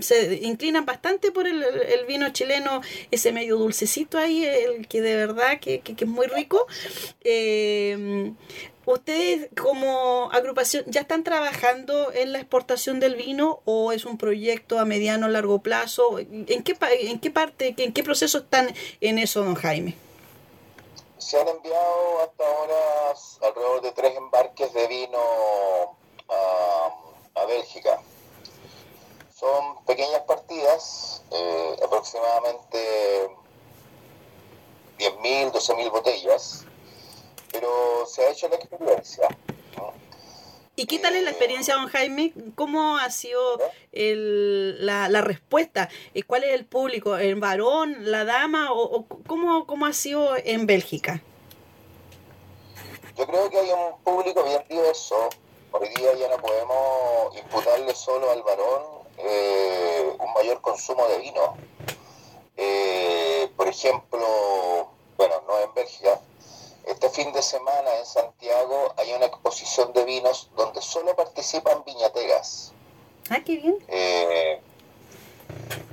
se 0.00 0.40
inclinan 0.42 0.86
bastante 0.86 1.30
por 1.32 1.46
el, 1.46 1.64
vino 2.06 2.30
chileno, 2.30 2.80
ese 3.10 3.32
medio 3.32 3.56
dulcecito 3.56 4.18
ahí, 4.18 4.44
el 4.44 4.88
que 4.88 5.02
de 5.02 5.16
verdad 5.16 5.60
que, 5.60 5.80
que, 5.80 5.94
que 5.94 6.04
es 6.04 6.10
muy 6.10 6.26
rico. 6.26 6.66
Eh, 7.22 8.32
¿Ustedes 8.90 9.48
como 9.60 10.32
agrupación 10.32 10.82
ya 10.88 11.02
están 11.02 11.22
trabajando 11.22 12.12
en 12.12 12.32
la 12.32 12.40
exportación 12.40 12.98
del 12.98 13.14
vino 13.14 13.60
o 13.64 13.92
es 13.92 14.04
un 14.04 14.18
proyecto 14.18 14.80
a 14.80 14.84
mediano 14.84 15.26
o 15.26 15.28
largo 15.28 15.60
plazo? 15.60 16.18
¿En 16.18 16.64
qué, 16.64 16.76
en 16.98 17.20
qué 17.20 17.30
parte, 17.30 17.72
en 17.78 17.92
qué 17.92 18.02
proceso 18.02 18.38
están 18.38 18.74
en 19.00 19.18
eso, 19.20 19.44
don 19.44 19.54
Jaime? 19.54 19.96
Se 21.18 21.40
han 21.40 21.46
enviado 21.46 22.20
hasta 22.22 22.44
ahora 22.44 23.14
alrededor 23.42 23.80
de 23.82 23.92
tres 23.92 24.16
embarques 24.16 24.74
de 24.74 24.88
vino 24.88 25.20
a, 26.28 27.40
a 27.42 27.44
Bélgica. 27.46 28.02
Son 29.32 29.84
pequeñas 29.84 30.22
partidas, 30.22 31.22
eh, 31.30 31.76
aproximadamente 31.84 33.28
10.000, 34.98 35.52
12.000 35.52 35.90
botellas 35.92 36.66
pero 37.52 38.06
se 38.06 38.22
ha 38.22 38.30
hecho 38.30 38.48
la 38.48 38.56
experiencia. 38.56 39.28
¿Y 40.76 40.86
qué 40.86 40.98
tal 40.98 41.14
es 41.14 41.22
la 41.22 41.30
experiencia, 41.30 41.74
don 41.74 41.88
Jaime? 41.88 42.32
¿Cómo 42.54 42.96
ha 42.96 43.10
sido 43.10 43.58
el, 43.92 44.86
la, 44.86 45.10
la, 45.10 45.20
respuesta? 45.20 45.90
Eh, 46.14 46.22
¿Cuál 46.22 46.44
es 46.44 46.54
el 46.54 46.64
público? 46.64 47.18
¿El 47.18 47.34
varón, 47.34 47.96
la 48.10 48.24
dama? 48.24 48.72
¿O, 48.72 48.82
o 48.82 49.06
cómo, 49.26 49.66
cómo, 49.66 49.84
ha 49.84 49.92
sido 49.92 50.36
en 50.42 50.66
Bélgica? 50.66 51.22
Yo 53.14 53.26
creo 53.26 53.50
que 53.50 53.58
hay 53.58 53.70
un 53.70 54.02
público 54.02 54.42
bien 54.44 54.64
diverso. 54.70 55.28
Hoy 55.72 55.88
día 55.96 56.14
ya 56.14 56.28
no 56.28 56.38
podemos 56.38 57.36
imputarle 57.36 57.94
solo 57.94 58.30
al 58.30 58.42
varón 58.42 58.82
eh, 59.18 60.12
un 60.18 60.32
mayor 60.32 60.60
consumo 60.62 61.06
de 61.08 61.18
vino. 61.18 61.56
Eh, 62.56 63.50
por 63.56 63.68
ejemplo, 63.68 64.90
bueno, 65.16 65.42
este 67.10 67.24
fin 67.24 67.32
de 67.32 67.42
semana 67.42 67.96
en 67.98 68.06
Santiago 68.06 68.94
hay 68.96 69.12
una 69.12 69.26
exposición 69.26 69.92
de 69.92 70.04
vinos 70.04 70.48
donde 70.56 70.80
solo 70.80 71.16
participan 71.16 71.82
viñateras. 71.84 72.72
Ah, 73.30 73.40
qué 73.44 73.56
bien. 73.56 73.84
Eh, 73.88 74.62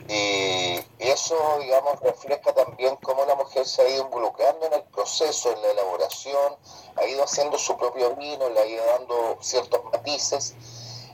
y 0.08 1.08
eso, 1.08 1.36
digamos, 1.60 2.00
refleja 2.02 2.54
también 2.54 2.96
cómo 2.98 3.26
la 3.26 3.34
mujer 3.34 3.66
se 3.66 3.82
ha 3.82 3.90
ido 3.90 4.04
involucrando 4.04 4.68
en 4.68 4.74
el 4.74 4.84
proceso, 4.84 5.52
en 5.54 5.62
la 5.64 5.72
elaboración, 5.72 6.56
ha 6.96 7.06
ido 7.06 7.24
haciendo 7.24 7.58
su 7.58 7.76
propio 7.78 8.16
vino, 8.16 8.50
le 8.50 8.60
ha 8.60 8.66
ido 8.68 8.86
dando 8.86 9.38
ciertos 9.42 9.84
matices 9.86 10.54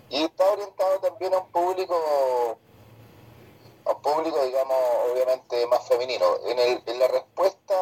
y 0.09 0.23
está 0.23 0.51
orientado 0.51 0.99
también 0.99 1.33
a 1.33 1.39
un 1.39 1.47
público, 1.47 2.57
a 3.85 3.91
un 3.91 4.01
público, 4.01 4.43
digamos, 4.43 4.77
obviamente 5.11 5.65
más 5.67 5.87
femenino. 5.87 6.25
En, 6.45 6.59
el, 6.59 6.83
en 6.85 6.99
la 6.99 7.07
respuesta 7.07 7.75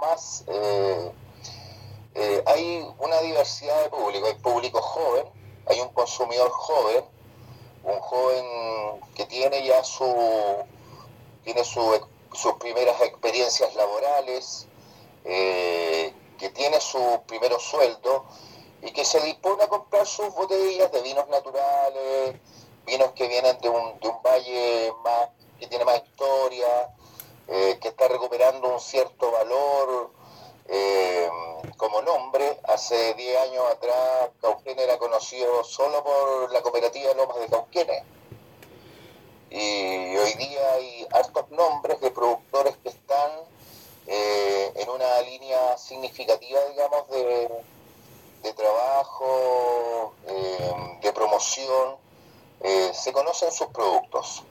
más... 0.00 0.44
Eh, 0.46 1.12
eh, 2.14 2.42
hay 2.46 2.86
una 2.98 3.20
diversidad 3.20 3.82
de 3.84 3.90
público, 3.90 4.26
hay 4.26 4.34
público 4.34 4.80
joven, 4.80 5.26
hay 5.66 5.80
un 5.80 5.88
consumidor 5.88 6.50
joven, 6.50 7.04
un 7.82 7.98
joven 8.00 9.00
que 9.14 9.26
tiene 9.26 9.64
ya 9.64 9.82
su 9.82 10.06
tiene 11.44 11.64
su, 11.64 12.00
sus 12.32 12.54
primeras 12.54 13.00
experiencias 13.02 13.74
laborales, 13.74 14.66
eh, 15.24 16.12
que 16.38 16.50
tiene 16.50 16.80
su 16.80 17.20
primer 17.26 17.52
sueldo 17.60 18.24
y 18.82 18.90
que 18.92 19.04
se 19.04 19.20
dispone 19.20 19.62
a 19.62 19.68
comprar 19.68 20.06
sus 20.06 20.34
botellas 20.34 20.90
de 20.90 21.02
vinos 21.02 21.28
naturales, 21.28 22.36
vinos 22.86 23.12
que 23.12 23.28
vienen 23.28 23.58
de 23.60 23.68
un, 23.68 23.98
de 24.00 24.08
un 24.08 24.22
valle 24.22 24.92
más 25.02 25.28
que 25.58 25.66
tiene 25.66 25.84
más 25.84 26.02
historia, 26.02 26.94
eh, 27.48 27.78
que 27.80 27.88
está 27.88 28.08
recuperando 28.08 28.72
un 28.72 28.80
cierto 28.80 29.30
valor 29.30 30.10
Eh, 30.66 31.28
como 31.76 32.00
nombre, 32.02 32.58
hace 32.64 33.14
10 33.14 33.40
años 33.42 33.64
atrás 33.70 34.30
Cauquene 34.40 34.82
era 34.82 34.98
conocido 34.98 35.62
solo 35.64 36.02
por 36.02 36.52
la 36.52 36.62
cooperativa 36.62 37.12
Lomas 37.14 37.38
de 37.38 37.48
Cauquene. 37.48 38.04
Y 39.50 40.16
hoy 40.16 40.34
día 40.34 40.72
hay 40.72 41.06
hartos 41.12 41.50
nombres 41.50 42.00
de 42.00 42.10
productores 42.10 42.76
que 42.78 42.88
están 42.88 43.30
eh, 44.06 44.72
en 44.74 44.88
una 44.88 45.20
línea 45.22 45.76
significativa, 45.78 46.60
digamos, 46.70 47.08
de, 47.10 48.52
trabajo, 48.54 50.14
eh, 50.26 50.98
de 51.02 51.12
promoción. 51.12 51.96
se 52.92 53.12
conocen 53.12 53.52
sus 53.52 53.68
productos. 53.68 54.42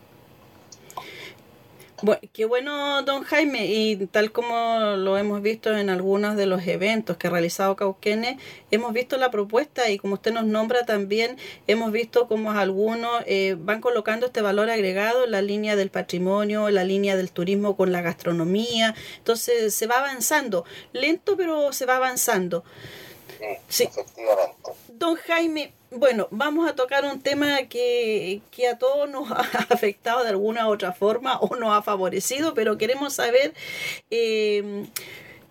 Bueno, 2.04 2.20
qué 2.34 2.44
bueno, 2.44 3.02
don 3.04 3.24
Jaime, 3.24 3.66
y 3.68 3.96
tal 4.08 4.34
como 4.34 4.98
lo 4.98 5.18
hemos 5.18 5.42
visto 5.42 5.74
en 5.74 5.90
algunos 5.90 6.36
de 6.36 6.46
los 6.46 6.68
eventos 6.68 7.16
que 7.16 7.28
ha 7.28 7.30
realizado 7.30 7.78
Cauquene, 7.78 8.38
hemos 8.72 8.92
visto 8.92 9.16
la 9.16 9.32
propuesta 9.32 9.90
y 9.90 9.98
como 9.98 10.16
usted 10.16 10.34
nos 10.34 10.44
nombra 10.44 10.86
también, 10.86 11.38
hemos 11.66 11.94
visto 11.94 12.28
como 12.28 12.52
algunos 12.52 13.24
eh, 13.26 13.56
van 13.58 13.80
colocando 13.80 14.26
este 14.26 14.42
valor 14.42 14.70
agregado 14.70 15.24
en 15.24 15.32
la 15.32 15.42
línea 15.42 15.78
del 15.78 15.92
patrimonio, 15.92 16.68
en 16.68 16.76
la 16.76 16.84
línea 16.84 17.16
del 17.16 17.32
turismo 17.32 17.78
con 17.78 17.94
la 17.94 18.02
gastronomía, 18.02 18.96
entonces 19.20 19.74
se 19.74 19.88
va 19.88 20.00
avanzando, 20.00 20.66
lento 20.92 21.38
pero 21.38 21.72
se 21.72 21.86
va 21.86 21.96
avanzando. 21.96 22.66
Sí, 23.70 23.84
efectivamente. 23.84 24.72
Don 24.90 25.16
Jaime, 25.16 25.72
bueno, 25.96 26.28
vamos 26.32 26.70
a 26.70 26.76
tocar 26.76 27.06
un 27.06 27.22
tema 27.22 27.64
que, 27.64 28.42
a 28.72 28.78
todos 28.78 29.10
nos 29.10 29.32
ha 29.32 29.42
afectado 29.70 30.24
de 30.24 30.30
alguna 30.30 30.68
u 30.68 30.72
otra 30.74 30.94
forma 30.94 31.40
o 31.40 31.56
nos 31.56 31.72
ha 31.72 31.82
favorecido, 31.82 32.54
pero 32.54 32.78
queremos 32.78 33.14
saber, 33.14 33.54
em, 34.10 34.88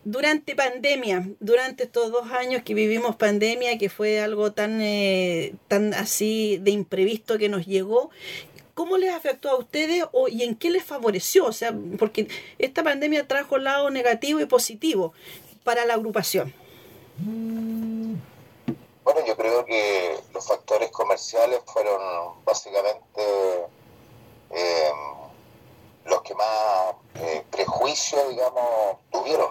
durante 0.05 0.57
pandemia, 0.57 1.29
durante 1.41 1.85
estos 1.85 2.11
dos 2.11 2.31
años 2.33 2.63
que 2.63 2.75
vivimos 2.75 3.17
pandemia, 3.17 3.79
que 3.79 3.89
fue 3.89 4.21
algo 4.21 4.53
tan, 4.53 4.81
eh, 4.81 5.55
tan 5.69 5.95
así 5.95 6.59
de 6.61 6.73
imprevisto 6.73 7.39
que 7.39 7.49
nos 7.49 7.67
llegó, 7.67 8.11
¿Cómo 8.75 8.97
les 8.97 9.11
afectó 9.11 9.51
a 9.51 9.59
ustedes 9.59 10.05
o, 10.13 10.29
y 10.29 10.45
en 10.45 10.55
qué 10.55 10.71
les 10.71 10.83
favoreció? 10.83 11.45
O 11.45 11.53
sea, 11.53 11.75
porque 11.99 12.29
esta 12.59 12.83
pandemia 12.83 13.29
trajo 13.29 13.59
lado 13.59 13.91
negativo 13.91 14.41
y 14.41 14.47
positivo 14.47 15.13
para 15.63 15.85
la 15.85 15.93
agrupación. 15.93 16.55
Bueno, 19.05 19.21
yo 19.27 19.37
creo 19.37 19.65
que 19.65 20.23
los 20.33 20.47
factores 20.47 20.93
comerciales 20.93 21.61
fueron 21.67 22.45
básicamente 22.45 23.67
eh, 24.51 24.93
los 26.05 26.23
que 26.23 26.35
más 26.37 26.95
eh, 27.17 27.45
prejuicio, 27.51 28.29
digamos, 28.29 28.99
tuvieron. 29.11 29.51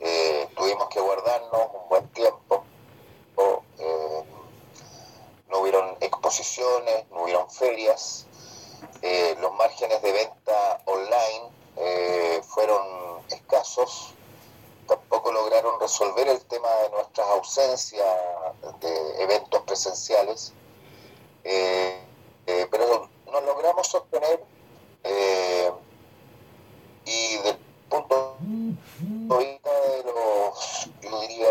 Eh, 0.00 0.48
tuvimos 0.56 0.88
que 0.88 0.98
guardarnos 0.98 1.60
un 1.74 1.88
buen 1.90 2.08
tiempo. 2.08 2.64
no 5.48 5.60
hubieron 5.60 5.96
exposiciones, 6.00 7.06
no 7.10 7.24
hubieron 7.24 7.50
ferias. 7.50 8.26
los 9.40 9.52
márgenes 9.54 10.00
de 10.02 10.12
venta 10.12 10.80
online 10.86 12.42
fueron 12.42 12.82
escasos 13.28 14.14
lograron 15.32 15.80
resolver 15.80 16.28
el 16.28 16.40
tema 16.46 16.68
de 16.82 16.90
nuestras 16.90 17.26
ausencias 17.28 18.06
de 18.80 19.22
eventos 19.22 19.62
presenciales, 19.62 20.52
eh, 21.44 22.00
eh, 22.46 22.66
pero 22.70 23.08
nos 23.26 23.44
logramos 23.44 23.86
sostener 23.86 24.42
eh, 25.04 25.70
y 27.04 27.36
del 27.38 27.58
punto 27.88 28.36
de 28.40 29.38
vista 29.38 29.70
de 29.70 30.04
los, 30.04 30.90
yo 31.00 31.20
diría, 31.20 31.48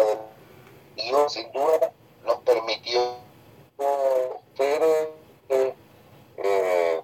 del 0.95 1.29
sin 1.29 1.51
duda, 1.51 1.91
nos 2.25 2.37
permitió 2.41 3.17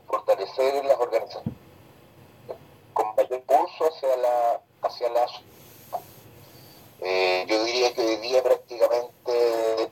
fortalecer 0.07 0.85
las 0.85 0.99
organizaciones 0.99 1.53
con 2.93 3.15
mayor 3.15 3.39
impulso 3.39 3.85
hacia 3.85 4.17
la 4.17 4.61
hacia 4.83 5.09
la 5.09 5.27
eh, 7.03 7.45
yo 7.47 7.63
diría 7.65 7.93
que 7.93 8.01
hoy 8.01 8.15
día 8.17 8.41
prácticamente 8.41 9.89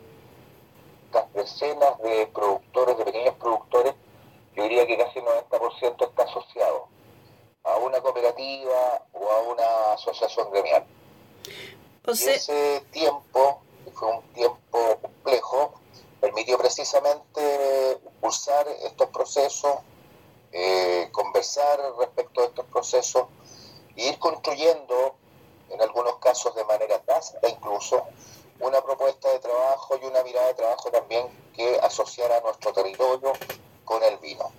las 1.14 1.34
decenas 1.34 2.02
de 2.02 2.28
productores, 2.28 2.98
de 2.98 3.04
pequeños 3.04 3.36
productores, 3.36 3.94
yo 4.56 4.64
diría 4.64 4.88
que 4.88 4.98
casi 4.98 5.20
el 5.20 5.26
90% 5.26 6.10
está 6.10 6.24
asociado 6.24 6.88
a 7.64 7.76
una 7.78 8.00
cooperativa 8.00 9.06
o 9.12 9.30
a 9.30 9.40
una 9.42 9.94
asociación 9.94 10.50
gremial. 10.52 10.86
y 12.08 12.12
ese 12.12 12.82
tiempo, 12.92 13.62
que 13.84 13.92
fue 13.92 14.08
un 14.08 14.22
tiempo 14.34 14.98
complejo, 15.02 15.74
permitió 16.22 16.58
precisamente 16.58 18.00
impulsar 18.06 18.68
estos 18.86 19.10
procesos, 19.10 19.80
eh, 20.54 21.10
conversar 21.12 21.78
respecto 22.00 22.42
a 22.42 22.46
estos 22.46 22.66
procesos 22.68 23.26
e 23.98 24.08
ir 24.08 24.20
construyendo 24.20 25.16
en 25.72 25.82
algunos 25.82 26.18
casos 26.18 26.54
de 26.56 26.64
manera 26.66 27.00
tácita 27.00 27.50
incluso, 27.50 28.04
una 28.60 28.82
propuesta 28.82 29.30
de 29.32 29.40
trabajo 29.40 29.98
y 30.02 30.06
una 30.06 30.24
mirada 30.24 30.48
de 30.48 30.54
trabajo 30.54 30.92
también 30.92 31.28
que 31.56 31.80
asociara 31.80 32.40
nuestro 32.42 32.72
territorio 32.74 33.34
con 33.86 34.04
el 34.04 34.18
vino. 34.18 34.52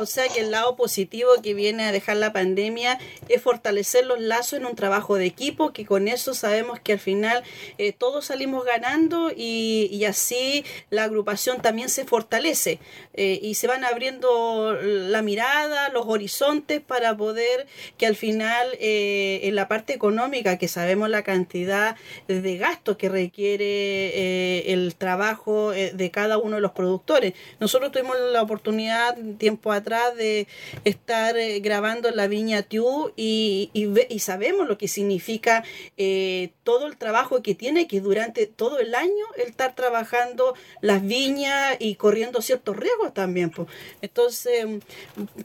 O 0.00 0.06
sea 0.06 0.23
que 0.23 0.23
el 0.36 0.50
lado 0.50 0.76
positivo 0.76 1.30
que 1.42 1.54
viene 1.54 1.84
a 1.84 1.92
dejar 1.92 2.16
la 2.16 2.32
pandemia 2.32 2.98
es 3.28 3.42
fortalecer 3.42 4.06
los 4.06 4.20
lazos 4.20 4.58
en 4.58 4.66
un 4.66 4.74
trabajo 4.74 5.16
de 5.16 5.26
equipo, 5.26 5.72
que 5.72 5.84
con 5.84 6.08
eso 6.08 6.34
sabemos 6.34 6.80
que 6.80 6.92
al 6.92 6.98
final 6.98 7.42
eh, 7.78 7.92
todos 7.92 8.26
salimos 8.26 8.64
ganando 8.64 9.30
y, 9.34 10.04
así 10.04 10.64
la 10.90 11.04
agrupación 11.04 11.62
también 11.62 11.88
se 11.88 12.04
fortalece 12.04 12.78
eh, 13.14 13.38
y 13.40 13.54
se 13.54 13.66
van 13.66 13.84
abriendo 13.84 14.76
la 14.82 15.22
mirada, 15.22 15.88
los 15.88 16.04
horizontes 16.06 16.82
para 16.82 17.16
poder 17.16 17.66
que 17.96 18.06
al 18.06 18.16
final 18.16 18.68
eh, 18.80 19.40
en 19.44 19.54
la 19.54 19.66
parte 19.66 19.94
económica, 19.94 20.58
que 20.58 20.68
sabemos 20.68 21.08
la 21.08 21.22
cantidad 21.22 21.96
de 22.28 22.56
gastos 22.58 22.98
que 22.98 23.08
requiere 23.08 24.72
el 24.72 24.94
trabajo 24.94 25.70
de 25.70 26.10
cada 26.10 26.36
uno 26.36 26.56
de 26.56 26.62
los 26.62 26.72
productores. 26.72 27.32
Nosotros 27.60 27.92
tuvimos 27.92 28.16
la 28.32 28.42
oportunidad 28.42 29.16
tiempo 29.38 29.72
atrás 29.72 30.16
de 30.16 30.46
estar 30.84 31.36
eh, 31.36 31.60
grabando 31.60 32.10
la 32.10 32.26
Viña 32.26 32.62
Tiu 32.62 33.12
y, 33.16 33.70
y, 33.72 34.18
sabemos 34.18 34.68
lo 34.68 34.78
que 34.78 34.88
significa 34.88 35.64
eh, 35.96 36.50
todo 36.62 36.86
el 36.86 36.96
trabajo 36.96 37.42
que 37.42 37.54
tiene, 37.54 37.86
que 37.86 38.00
durante 38.00 38.46
todo 38.46 38.78
el 38.78 38.94
año 38.94 39.24
el 39.36 39.48
estar 39.48 39.74
trabajando 39.74 40.54
las 40.80 41.02
viñas 41.02 41.76
y 41.78 41.96
corriendo 41.96 42.42
ciertos 42.42 42.76
riesgos 42.76 43.12
también. 43.12 43.52
Entonces, 44.00 44.66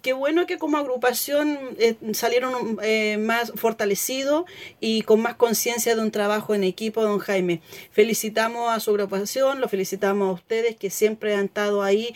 qué 0.01 0.13
bueno 0.13 0.45
que 0.45 0.57
como 0.57 0.77
agrupación 0.77 1.59
eh, 1.77 1.95
salieron 2.13 2.79
más 3.19 3.51
fortalecidos 3.55 4.45
y 4.79 5.01
con 5.01 5.21
más 5.21 5.35
conciencia 5.35 5.95
de 5.95 6.01
un 6.01 6.11
trabajo 6.11 6.55
en 6.55 6.63
equipo, 6.63 7.03
don 7.03 7.19
Jaime. 7.19 7.61
Felicitamos 7.91 8.71
a 8.71 8.79
su 8.79 8.91
agrupación, 8.91 9.59
lo 9.59 9.67
felicitamos 9.67 10.29
a 10.29 10.33
ustedes 10.33 10.75
que 10.75 10.89
siempre 10.89 11.35
han 11.35 11.45
estado 11.45 11.83
ahí 11.83 12.15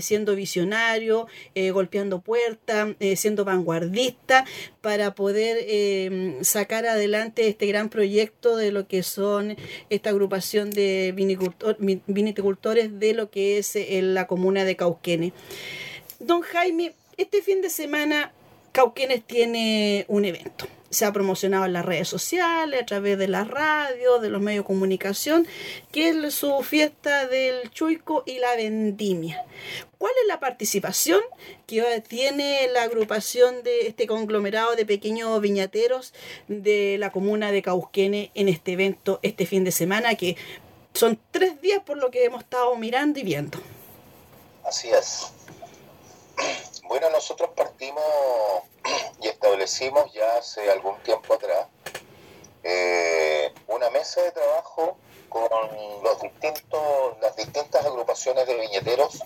siendo 0.00 0.34
visionarios, 0.34 1.26
eh, 1.54 1.70
golpeando 1.70 2.20
puertas, 2.20 2.94
eh, 3.00 3.16
siendo 3.16 3.44
vanguardista 3.44 4.44
para 4.84 5.14
poder 5.14 5.56
eh, 5.62 6.36
sacar 6.42 6.84
adelante 6.84 7.48
este 7.48 7.66
gran 7.66 7.88
proyecto 7.88 8.54
de 8.54 8.70
lo 8.70 8.86
que 8.86 9.02
son 9.02 9.56
esta 9.88 10.10
agrupación 10.10 10.70
de 10.70 11.14
vinicultores 12.06 13.00
de 13.00 13.14
lo 13.14 13.30
que 13.30 13.56
es 13.56 13.78
la 13.90 14.26
comuna 14.26 14.66
de 14.66 14.76
Cauquenes. 14.76 15.32
Don 16.20 16.42
Jaime, 16.42 16.92
este 17.16 17.40
fin 17.40 17.62
de 17.62 17.70
semana 17.70 18.34
Cauquenes 18.74 19.22
tiene 19.24 20.04
un 20.08 20.24
evento 20.24 20.66
se 20.94 21.04
ha 21.04 21.12
promocionado 21.12 21.66
en 21.66 21.72
las 21.72 21.84
redes 21.84 22.08
sociales, 22.08 22.82
a 22.82 22.86
través 22.86 23.18
de 23.18 23.28
la 23.28 23.44
radio, 23.44 24.20
de 24.20 24.30
los 24.30 24.40
medios 24.40 24.64
de 24.64 24.66
comunicación, 24.66 25.46
que 25.92 26.08
es 26.08 26.34
su 26.34 26.62
fiesta 26.62 27.26
del 27.26 27.70
Chuico 27.70 28.22
y 28.24 28.38
la 28.38 28.56
Vendimia. 28.56 29.44
¿Cuál 29.98 30.12
es 30.22 30.28
la 30.28 30.40
participación 30.40 31.20
que 31.66 31.82
tiene 32.06 32.68
la 32.72 32.84
agrupación 32.84 33.62
de 33.62 33.88
este 33.88 34.06
conglomerado 34.06 34.76
de 34.76 34.86
pequeños 34.86 35.40
viñateros 35.40 36.14
de 36.48 36.96
la 36.98 37.10
comuna 37.10 37.50
de 37.50 37.62
Causquene 37.62 38.30
en 38.34 38.48
este 38.48 38.72
evento 38.72 39.18
este 39.22 39.46
fin 39.46 39.64
de 39.64 39.72
semana, 39.72 40.14
que 40.14 40.36
son 40.94 41.18
tres 41.32 41.60
días 41.60 41.82
por 41.84 41.96
lo 41.96 42.10
que 42.10 42.24
hemos 42.24 42.44
estado 42.44 42.76
mirando 42.76 43.18
y 43.18 43.24
viendo? 43.24 43.58
Así 44.64 44.88
es. 44.88 45.32
Bueno, 46.88 47.10
nosotros 47.10 47.50
partimos 47.56 48.04
y 49.20 49.28
establecimos 49.28 50.12
ya 50.12 50.36
hace 50.36 50.70
algún 50.70 50.98
tiempo 51.02 51.34
atrás 51.34 51.66
eh, 52.62 53.52
una 53.68 53.90
mesa 53.90 54.22
de 54.22 54.32
trabajo 54.32 54.96
con 55.28 55.48
los 56.02 56.20
distintos, 56.20 57.18
las 57.20 57.36
distintas 57.36 57.84
agrupaciones 57.84 58.46
de 58.46 58.54
viñeteros 58.54 59.18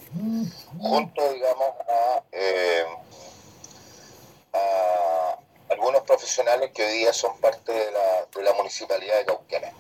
junto, 0.81 1.33
digamos, 1.33 1.69
a, 1.89 2.23
eh, 2.33 2.85
algunos 5.69 6.03
profesionales 6.03 6.71
que 6.75 6.85
hoy 6.85 6.93
día 6.93 7.13
son 7.13 7.39
parte 7.41 7.73
de 7.73 7.93
la, 7.93 8.27
de 8.35 8.43
la 8.43 8.53
municipalidad 8.55 9.19
de 9.19 9.25
Cauquenes. 9.27 9.73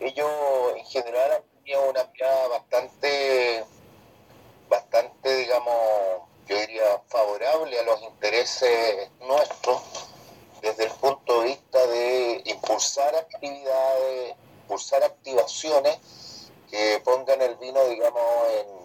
Ellos 0.00 0.28
en 0.76 0.84
general 0.86 1.32
han 1.32 1.42
tenido 1.42 1.88
una 1.88 2.04
mirada 2.12 2.48
bastante, 2.48 3.64
bastante, 4.68 5.36
digamos, 5.36 6.22
yo 6.46 6.58
diría, 6.58 7.00
favorable 7.08 7.78
a 7.78 7.82
los 7.84 8.02
intereses 8.02 9.08
nuestros 9.20 9.80
desde 10.62 10.84
el 10.84 10.90
punto 10.92 11.40
de 11.40 11.46
vista 11.48 11.86
de 11.88 12.42
impulsar 12.46 13.14
actividades, 13.16 14.34
impulsar 14.62 15.02
activaciones 15.02 15.98
que 16.70 17.02
pongan 17.04 17.42
el 17.42 17.56
vino, 17.56 17.84
digamos, 17.88 18.22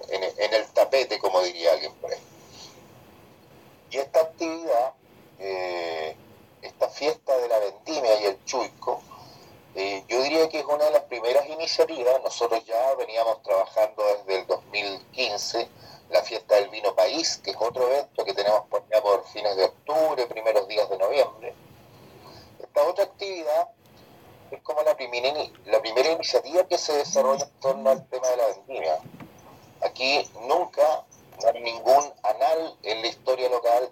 en, 0.10 0.54
el 0.54 0.68
tapete, 0.74 1.20
como 1.20 1.42
diría 1.42 1.72
alguien 1.72 1.94
por. 1.96 2.12
Y 3.90 3.98
esta 3.98 4.22
actividad, 4.22 4.94
eh, 5.40 6.16
esta 6.62 6.90
fiesta 6.90 7.38
de 7.38 7.48
la 7.48 7.60
vendimia 7.60 8.22
y 8.22 8.26
el 8.26 8.44
chuico, 8.44 9.02
eh, 9.76 10.04
yo 10.08 10.22
diría 10.24 10.50
que 10.50 10.60
es 10.60 10.66
una 10.66 10.86
de 10.86 10.92
las 10.92 11.04
primeras 11.04 11.48
iniciativas. 11.48 12.22
Nosotros 12.24 12.66
ya 12.66 12.96
veníamos 12.96 13.42
trabajando 13.44 14.04
desde 14.04 14.42
el 14.42 14.48
2015 14.48 15.70
la 16.10 16.24
fiesta 16.24 16.56
del 16.56 16.70
vino 16.70 16.96
país, 16.96 17.40
que 17.44 17.52
es 17.52 17.58
otro 17.60 17.88
evento 17.90 18.24
que 18.24 18.34
tenemos 18.34 18.68
por 18.68 18.88
ya 18.90 19.02
por 19.02 19.26
fines 19.28 19.56
de 19.56 19.66
octubre, 19.66 20.26
primeros 20.28 20.68
días 20.68 20.90
de 20.90 20.98
noviembre. 20.98 21.54
Esta 22.60 22.84
otra 22.84 23.04
actividad 23.06 23.70
es 24.52 24.62
como 24.62 24.82
la 24.84 24.96
primera, 24.96 25.34
la 25.66 25.80
primera 25.82 26.12
iniciativa 26.12 26.68
que 26.68 26.78
se 26.78 26.94
desarrolla 26.94 27.44
en 27.44 27.60
torno 27.60 27.90
al 27.90 28.08
tema 28.08 28.28
de 28.28 28.38
la 28.38 28.48
vendimia. 28.48 29.00
Aquí 29.82 30.30
nunca 30.48 31.06
hay 31.46 31.62
ningún 31.62 32.14
anal 32.24 32.78
en 32.84 33.02
la 33.02 33.08
historia 33.08 33.50
local 33.50 33.92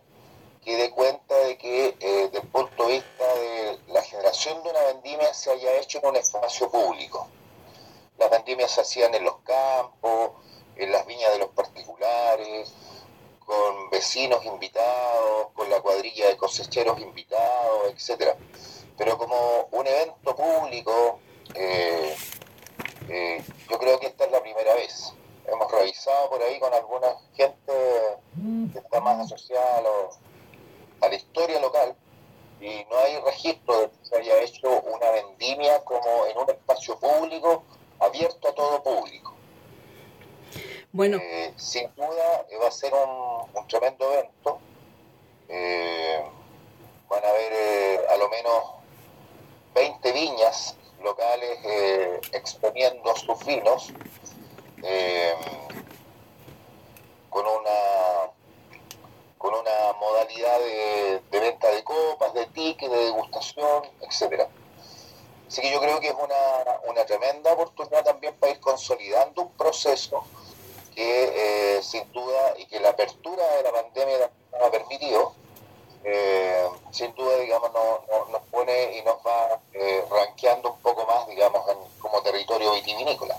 que 0.63 0.75
dé 0.78 0.89
cuenta 0.89 1.36
de 1.36 1.58
que 1.58 1.88
eh, 1.88 1.95
desde 1.99 2.39
el 2.39 2.47
punto 2.47 2.88
de 2.88 2.93
vista 2.93 3.36
de 3.36 3.80
la 3.88 4.01
generación 4.01 4.63
de 4.63 4.69
una 4.71 4.82
vendimia 4.82 5.32
se 5.34 5.51
haya 5.51 5.78
hecho 5.78 5.99
en 5.99 6.08
un 6.08 6.15
espacio 6.15 6.71
público. 6.71 7.28
Las 8.17 8.32
vendimias 8.32 8.71
se 8.71 8.82
hacían 8.82 9.13
en 9.13 9.25
los 9.25 9.36
campos, 9.41 10.32
en 10.75 10.91
las 10.91 11.05
viñas 11.05 11.31
de 11.31 11.39
los 11.39 11.49
particulares, 11.49 12.73
con 13.45 13.89
vecinos 13.89 14.43
invitados, 14.45 15.47
con 15.53 15.69
la 15.69 15.79
cuadrilla 15.81 16.27
de 16.27 16.38
cosecheros 16.38 16.99
invitados, 16.99 17.93
etcétera. 17.93 18.35
Pero 18.97 19.17
como 19.17 19.67
un 19.71 19.88
evento 19.88 20.35
público, 20.35 21.19
eh, 21.53 22.15
eh, 23.09 23.43
yo 23.69 23.77
creo 23.77 23.99
que 23.99 24.07
esta 24.07 24.25
es 24.25 24.31
la 24.31 24.41
primera 24.41 24.73
vez. 24.75 25.13
Hemos 25.45 25.71
revisado 25.71 26.29
por 26.29 26.41
ahí 26.41 26.59
con 26.59 26.73
alguna 26.73 27.15
gente 27.35 27.73
que 28.73 28.79
está 28.79 28.99
más 28.99 29.19
asociada 29.19 29.81
a, 31.01 31.07
la 31.07 31.15
historia 31.15 31.59
local 31.59 31.95
y 32.59 32.83
no 32.89 32.97
hay 32.97 33.19
registro 33.19 33.81
de 33.81 33.89
que 33.89 34.05
se 34.05 34.17
haya 34.17 34.41
hecho 34.41 34.81
una 34.81 35.11
vendimia 35.11 35.83
como 35.83 36.25
en 36.25 36.38
un 36.38 36.49
espacio 36.49 36.97
público 36.99 37.63
abierto 37.99 38.47
a 38.49 38.55
todo 38.55 38.81
público. 38.81 39.34
Bueno. 40.95 41.17
Eh, 41.21 41.53
sin 41.58 41.93
duda 41.93 42.45
va 42.62 42.67
a 42.69 42.71
ser 42.71 42.93
un, 42.93 43.67
tremendo 43.67 44.13
evento. 44.13 44.60
Eh, 45.49 46.23
van 47.10 47.25
a 47.25 47.27
haber 47.27 47.51
eh, 47.51 47.99
a 48.12 48.15
lo 48.15 48.29
menos 48.29 48.63
20 49.73 50.12
viñas 50.13 50.77
locales 51.03 51.60
exponiendo 52.31 53.13
sus 53.17 53.45
vinos 53.45 53.91
con 57.29 57.45
una 57.45 58.31
con 59.38 59.53
una 59.53 59.93
modalidad 59.99 60.60
de, 61.29 61.39
venta 61.41 61.71
de 61.71 61.84
copas, 61.84 62.34
de 62.34 62.45
tickets, 62.45 62.89
de 62.89 63.03
degustación, 63.03 63.84
etcétera. 63.99 64.47
Así 65.45 65.62
que 65.62 65.71
yo 65.73 65.81
creo 65.81 65.99
que 65.99 66.08
es 66.08 66.15
una, 66.15 66.79
una 66.88 67.05
tremenda 67.05 67.51
oportunidad 67.51 68.05
también 68.05 68.34
para 68.36 68.53
ir 68.53 68.62
consolidando 68.62 69.41
un 69.41 69.51
proceso 69.51 70.23
que 70.95 71.77
eh, 71.77 71.84
sin 71.84 72.12
duda 72.13 72.55
y 72.58 72.65
que 72.65 72.79
la 72.79 72.89
apertura 72.89 73.43
de 73.58 73.63
la 73.63 73.71
pandemia 73.71 74.31
nos 74.51 74.62
ha 74.67 74.71
permitido, 74.71 75.34
eh, 76.03 76.67
sin 76.91 77.13
duda, 77.15 77.38
digamos, 77.38 77.71
nos 78.31 78.41
pone 78.51 78.97
y 78.97 79.01
nos 79.03 79.15
va 79.17 79.60
eh, 79.73 80.03
ranqueando 80.10 80.73
un 80.73 80.79
poco 80.79 81.05
más, 81.05 81.27
digamos, 81.27 81.62
como 81.99 82.21
territorio 82.21 82.73
vitivinícola. 82.73 83.38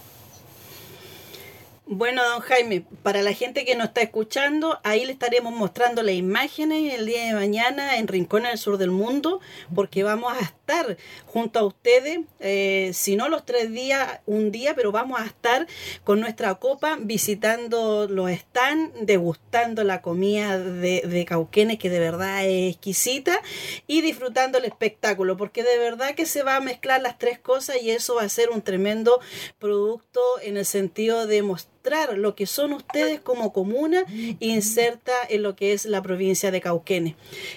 Bueno, 1.86 2.24
don 2.28 2.40
Jaime, 2.40 2.84
para 3.06 3.22
la 3.22 3.34
gente 3.34 3.64
que 3.64 3.76
nos 3.76 3.86
está 3.86 4.00
escuchando, 4.00 4.80
ahí 4.82 5.04
le 5.04 5.12
estaremos 5.12 5.54
mostrando 5.54 6.02
las 6.02 6.16
imágenes 6.16 6.92
el 6.92 7.06
día 7.06 7.26
de 7.26 7.34
mañana 7.34 7.98
en 7.98 8.08
Rincón 8.08 8.42
del 8.42 8.58
Sur 8.58 8.78
del 8.78 8.90
Mundo, 8.90 9.40
porque 9.72 10.02
vamos 10.02 10.32
a 10.36 10.40
estar 10.40 10.96
junto 11.24 11.60
a 11.60 11.64
ustedes, 11.64 12.22
eh, 12.40 12.90
si 12.94 13.14
no 13.14 13.28
los 13.28 13.46
tres 13.46 13.70
días, 13.70 14.18
un 14.26 14.50
día, 14.50 14.74
pero 14.74 14.90
vamos 14.90 15.20
a 15.20 15.24
estar 15.24 15.68
con 16.02 16.18
nuestra 16.18 16.56
copa 16.56 16.98
visitando 17.00 18.08
los 18.08 18.28
stands, 18.28 18.92
degustando 19.00 19.84
la 19.84 20.02
comida 20.02 20.58
de, 20.58 21.02
de 21.02 21.24
Cauquenes, 21.26 21.78
que 21.78 21.90
de 21.90 22.00
verdad 22.00 22.44
es 22.44 22.74
exquisita, 22.74 23.40
y 23.86 24.00
disfrutando 24.00 24.58
el 24.58 24.64
espectáculo, 24.64 25.36
porque 25.36 25.62
de 25.62 25.78
verdad 25.78 26.16
que 26.16 26.26
se 26.26 26.42
va 26.42 26.56
a 26.56 26.60
mezclar 26.60 27.00
las 27.02 27.20
tres 27.20 27.38
cosas 27.38 27.80
y 27.80 27.92
eso 27.92 28.16
va 28.16 28.22
a 28.22 28.28
ser 28.28 28.50
un 28.50 28.62
tremendo 28.62 29.20
producto 29.60 30.20
en 30.42 30.56
el 30.56 30.64
sentido 30.64 31.28
de 31.28 31.42
mostrar 31.42 31.76
lo 32.16 32.34
que 32.34 32.46
son 32.46 32.72
ustedes 32.72 32.95
como 33.22 33.52
comuna 33.52 34.04
inserta 34.40 35.12
en 35.28 35.42
lo 35.42 35.56
que 35.56 35.72
es 35.72 35.86
la 35.86 36.02
provincia 36.02 36.50
de 36.50 36.60
Cauquenes. 36.60 37.14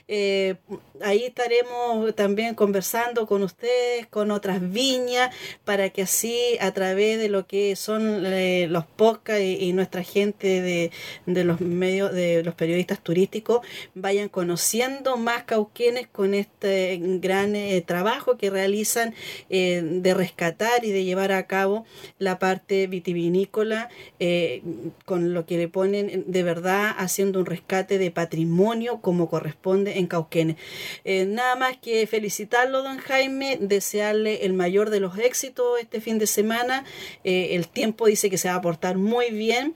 Eh, 0.07 0.55
ahí 1.03 1.25
estaremos 1.25 2.15
también 2.15 2.55
conversando 2.55 3.27
con 3.27 3.43
ustedes, 3.43 4.07
con 4.07 4.31
otras 4.31 4.71
viñas, 4.71 5.33
para 5.65 5.89
que 5.89 6.03
así 6.03 6.57
a 6.59 6.71
través 6.71 7.19
de 7.19 7.29
lo 7.29 7.47
que 7.47 7.75
son 7.75 8.25
eh, 8.25 8.67
los 8.69 8.85
podcasts 8.85 9.43
y, 9.43 9.73
nuestra 9.73 10.03
gente 10.03 10.61
de, 10.61 11.43
los 11.43 11.61
medios, 11.61 12.11
de 12.11 12.43
los 12.43 12.55
periodistas 12.55 13.01
turísticos, 13.01 13.65
vayan 13.95 14.29
conociendo 14.29 15.17
más 15.17 15.43
Cauquenes 15.43 16.07
con 16.07 16.33
este 16.33 16.99
gran 17.01 17.55
eh, 17.55 17.81
trabajo 17.85 18.37
que 18.37 18.49
realizan 18.49 19.13
de 19.49 20.13
rescatar 20.13 20.83
y 20.83 20.91
de 20.91 21.03
llevar 21.03 21.31
a 21.31 21.47
cabo 21.47 21.85
la 22.17 22.39
parte 22.39 22.87
vitivinícola 22.87 23.89
eh, 24.19 24.61
con 25.05 25.33
lo 25.33 25.45
que 25.45 25.57
le 25.57 25.67
ponen 25.67 26.25
de 26.27 26.43
verdad 26.43 26.93
haciendo 26.97 27.39
un 27.39 27.45
rescate 27.45 27.97
de 27.97 28.11
patrimonio 28.11 28.99
como 29.01 29.29
corresponde 29.29 29.99
en 29.99 30.07
Cauquenes. 30.07 30.57
Eh, 31.03 31.25
nada 31.25 31.55
más 31.55 31.77
que 31.77 32.05
felicitarlo, 32.07 32.83
don 32.83 32.97
Jaime, 32.97 33.57
desearle 33.59 34.45
el 34.45 34.53
mayor 34.53 34.89
de 34.89 34.99
los 34.99 35.17
éxitos 35.17 35.79
este 35.79 36.01
fin 36.01 36.19
de 36.19 36.27
semana. 36.27 36.85
Eh, 37.23 37.49
el 37.51 37.67
tiempo 37.67 38.07
dice 38.07 38.29
que 38.29 38.37
se 38.37 38.49
va 38.49 38.55
a 38.55 38.61
portar 38.61 38.97
muy 38.97 39.31
bien. 39.31 39.75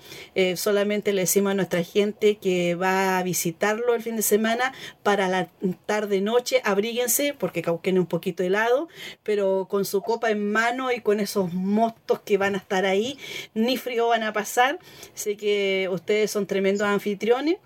solamente 0.55 1.13
le 1.13 1.21
decimos 1.21 1.51
a 1.51 1.55
nuestra 1.55 1.83
gente 1.83 2.37
que 2.37 2.75
va 2.75 3.17
a 3.17 3.23
visitarlo 3.23 3.95
el 3.95 4.01
fin 4.01 4.15
de 4.15 4.21
semana 4.21 4.73
para 5.03 5.27
la 5.29 5.49
tarde-noche. 5.85 6.61
Abríguense 6.63 7.33
porque 7.37 7.61
Cauquenes 7.61 7.99
es 7.99 8.01
un 8.01 8.07
poquito 8.07 8.43
helado, 8.43 8.87
pero 9.23 9.67
con 9.69 9.85
su 9.85 10.01
copa 10.01 10.31
en 10.31 10.51
mano 10.51 10.91
y 10.91 11.01
con 11.01 11.19
esos 11.19 11.53
mostos 11.53 12.19
que 12.21 12.37
van 12.37 12.55
a 12.55 12.57
estar 12.57 12.85
ahí, 12.85 13.17
ni 13.53 13.77
frío 13.77 14.07
van 14.07 14.23
a 14.23 14.33
pasar. 14.33 14.79
Sé 15.13 15.37
que 15.37 15.89
ustedes 15.91 16.31
son 16.31 16.47
tremendos 16.47 16.87
anfitriones. 16.87 17.57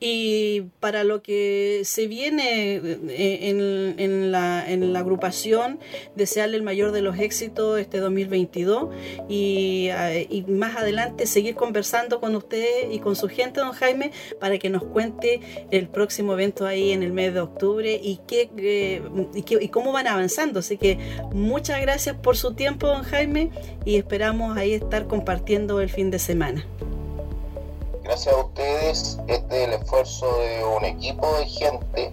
Y 0.00 0.62
para 0.80 1.04
lo 1.04 1.22
que 1.22 1.82
se 1.84 2.06
viene 2.06 2.76
eh, 2.76 3.50
en, 3.98 4.32
la, 4.32 4.64
agrupación, 4.98 5.78
desearle 6.14 6.56
el 6.56 6.62
mayor 6.62 6.92
de 6.92 7.02
los 7.02 7.18
éxitos 7.18 7.78
este 7.78 7.98
2022 7.98 8.88
y, 9.28 9.88
eh, 9.90 10.26
y, 10.30 10.42
más 10.42 10.76
adelante 10.76 11.26
seguir 11.26 11.54
conversando 11.54 12.20
con 12.20 12.34
ustedes 12.34 12.86
y 12.90 12.98
con 12.98 13.16
su 13.16 13.28
gente, 13.28 13.60
don 13.60 13.72
Jaime, 13.72 14.10
para 14.40 14.58
que 14.58 14.70
nos 14.70 14.84
cuente 14.84 15.40
el 15.70 15.88
próximo 15.88 16.32
evento 16.32 16.66
ahí 16.66 16.92
en 16.92 17.02
el 17.02 17.12
mes 17.12 17.34
de 17.34 17.40
octubre 17.40 18.00
y, 18.02 18.20
qué, 18.26 18.50
eh, 18.56 19.02
y, 19.34 19.42
qué, 19.42 19.58
y 19.60 19.68
cómo 19.68 19.92
van 19.92 20.06
avanzando. 20.06 20.60
Así 20.60 20.76
que 20.76 20.98
muchas 21.32 21.80
gracias 21.80 22.16
por 22.16 22.36
su 22.36 22.54
tiempo, 22.54 22.86
don 22.86 23.02
Jaime, 23.02 23.50
y 23.84 23.96
esperamos 23.96 24.56
ahí 24.56 24.72
estar 24.72 25.06
compartiendo 25.06 25.80
el 25.80 25.90
fin 25.90 26.10
de 26.10 26.18
semana. 26.18 26.66
Gracias 28.06 28.36
a 28.36 28.38
ustedes, 28.38 29.18
este 29.26 29.62
es 29.62 29.68
el 29.68 29.72
esfuerzo 29.72 30.38
de 30.38 30.64
un 30.64 30.84
equipo 30.84 31.26
de 31.38 31.46
gente 31.46 32.12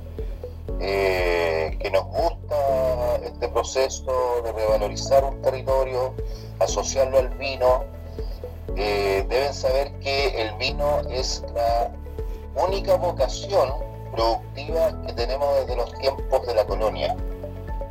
eh, 0.80 1.78
que 1.80 1.92
nos 1.92 2.06
gusta 2.06 3.18
este 3.24 3.48
proceso 3.50 4.42
de 4.44 4.54
revalorizar 4.54 5.24
un 5.24 5.40
territorio, 5.44 6.16
asociarlo 6.58 7.20
al 7.20 7.30
vino. 7.38 7.84
Eh, 8.76 9.24
deben 9.30 9.54
saber 9.54 9.94
que 10.00 10.42
el 10.42 10.56
vino 10.56 11.02
es 11.12 11.44
la 11.54 11.92
única 12.56 12.96
vocación 12.96 13.72
productiva 14.16 15.00
que 15.06 15.14
tenemos 15.14 15.48
desde 15.58 15.76
los 15.76 15.94
tiempos 16.00 16.48
de 16.48 16.56
la 16.56 16.66
colonia. 16.66 17.16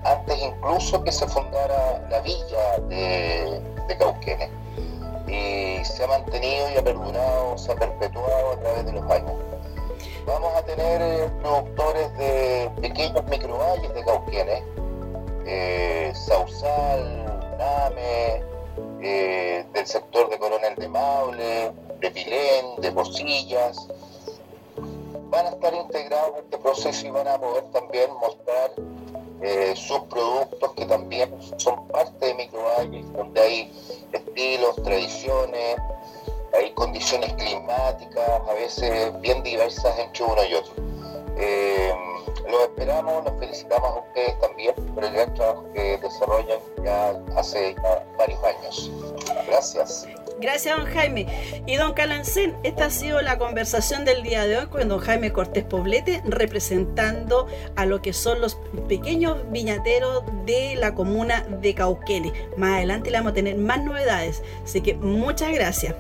Antes 0.03 0.43
incluso 0.43 1.05
que 1.05 1.13
se 1.13 1.29
fundara 1.29 2.05
la 2.11 2.19
villa 2.19 2.81
de, 2.89 3.63
de 3.87 3.97
Cauquenes 3.97 4.51
y 5.33 5.85
se 5.85 6.05
ha 6.05 6.07
mantenido 6.07 6.71
y 6.71 6.77
ha 6.77 6.85
perdurado, 6.85 7.57
se 7.57 7.73
ha 7.73 7.77
perpetuado 7.77 8.53
a 8.53 8.61
través 8.61 8.85
de 8.85 8.93
los 8.93 9.11
años. 9.11 9.33
Vamos 10.27 10.55
a 10.55 10.63
tener 10.63 11.01
eh, 11.03 11.31
productores 11.41 12.17
de 12.19 12.71
pequeños 12.81 13.25
microvalles 13.25 13.95
de 13.95 14.05
cauquenes, 14.05 14.63
eh, 15.47 16.13
Sausal, 16.15 17.25
Name, 17.59 18.45
eh, 19.01 19.65
del 19.73 19.87
sector 19.87 20.29
de 20.29 20.39
Coronel 20.39 20.75
de 20.77 20.89
Maule, 20.89 21.73
de 22.01 22.11
Pilén, 22.11 22.77
de 22.79 22.93
Posillas. 22.93 23.89
Van 25.31 25.47
a 25.47 25.49
estar 25.49 25.75
integrados 25.75 26.37
en 26.37 26.45
este 26.45 26.59
proceso 26.59 27.07
y 27.07 27.11
van 27.11 27.27
a 27.27 27.39
poder 27.39 27.65
también 27.73 28.13
mostrar 28.21 28.71
sus 29.77 30.01
productos 30.03 30.73
que 30.75 30.85
también 30.87 31.31
son 31.57 31.89
parte 31.89 32.27
de 32.27 32.35
microvalles, 32.35 33.13
donde 33.13 33.41
hay 33.41 33.73
estilos, 34.13 34.77
tradiciones, 34.83 35.77
hay 36.55 36.73
condiciones 36.75 37.33
climáticas, 37.35 38.29
a 38.49 38.53
veces 38.55 39.21
bien 39.21 39.43
diversas 39.43 39.99
entre 39.99 40.25
uno 40.25 40.45
y 40.45 40.55
otro. 40.55 40.73
Eh, 41.37 41.93
los 42.49 42.63
esperamos, 42.63 43.25
los 43.25 43.39
felicitamos 43.39 43.91
a 43.91 43.99
ustedes 44.01 44.39
también 44.41 44.75
por 44.95 45.05
el 45.05 45.13
gran 45.13 45.35
trabajo 45.35 45.65
que 45.73 45.99
desarrollan 45.99 46.59
ya 46.85 47.19
hace 47.37 47.75
varios 48.19 48.45
años. 48.45 48.91
Gracias. 49.47 50.07
Gracias, 50.41 50.77
don 50.77 50.87
Jaime. 50.87 51.27
Y 51.67 51.77
don 51.77 51.93
Calancén, 51.93 52.57
esta 52.63 52.87
ha 52.87 52.91
sido 52.91 53.23
la 53.23 53.39
conversación 53.39 54.05
del 54.05 54.23
día 54.23 54.45
de 54.45 54.59
hoy 54.59 54.67
con 54.67 54.89
don 54.89 54.99
Jaime 54.99 55.33
Cortés 55.33 55.65
Poblete, 55.65 56.23
representando 56.25 57.47
a 57.77 57.87
lo 57.87 58.03
que 58.03 58.13
son 58.13 58.41
los 58.41 58.57
pequeños 58.89 59.39
viñateros 59.51 60.25
de 60.45 60.75
la 60.77 60.95
comuna 60.95 61.47
de 61.61 61.75
Cauquenes. 61.75 62.33
Más 62.57 62.77
adelante 62.77 63.11
le 63.11 63.19
vamos 63.19 63.33
a 63.33 63.35
tener 63.35 63.57
más 63.57 63.83
novedades. 63.85 64.43
Así 64.65 64.81
que 64.81 64.95
muchas 64.95 65.53
gracias. 65.53 65.95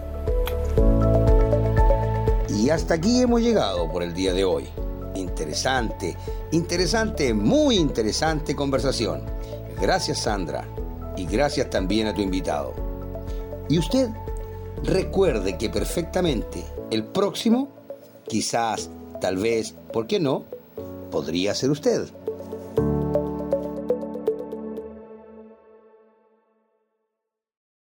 Y 2.49 2.71
hasta 2.71 2.95
aquí 2.95 3.23
hemos 3.23 3.41
llegado 3.41 3.91
por 3.91 4.03
el 4.03 4.15
día 4.15 4.33
de 4.33 4.45
hoy. 4.45 4.69
Interesante, 5.15 6.17
interesante, 6.53 7.35
muy 7.35 7.77
interesante 7.77 8.57
conversación. 8.57 9.23
Gracias 9.81 10.21
Sandra 10.21 10.65
y 11.17 11.27
gracias 11.27 11.69
también 11.71 12.07
a 12.07 12.15
tu 12.15 12.21
invitado. 12.21 12.73
Y 13.69 13.79
usted 13.79 14.09
recuerde 14.85 15.59
que 15.59 15.71
perfectamente 15.71 16.65
el 16.91 17.05
próximo, 17.05 17.69
quizás, 18.29 18.91
tal 19.21 19.37
vez, 19.37 19.75
¿por 19.93 20.07
qué 20.07 20.21
no? 20.21 20.45
Podría 21.11 21.55
ser 21.55 21.71
usted. 21.71 22.09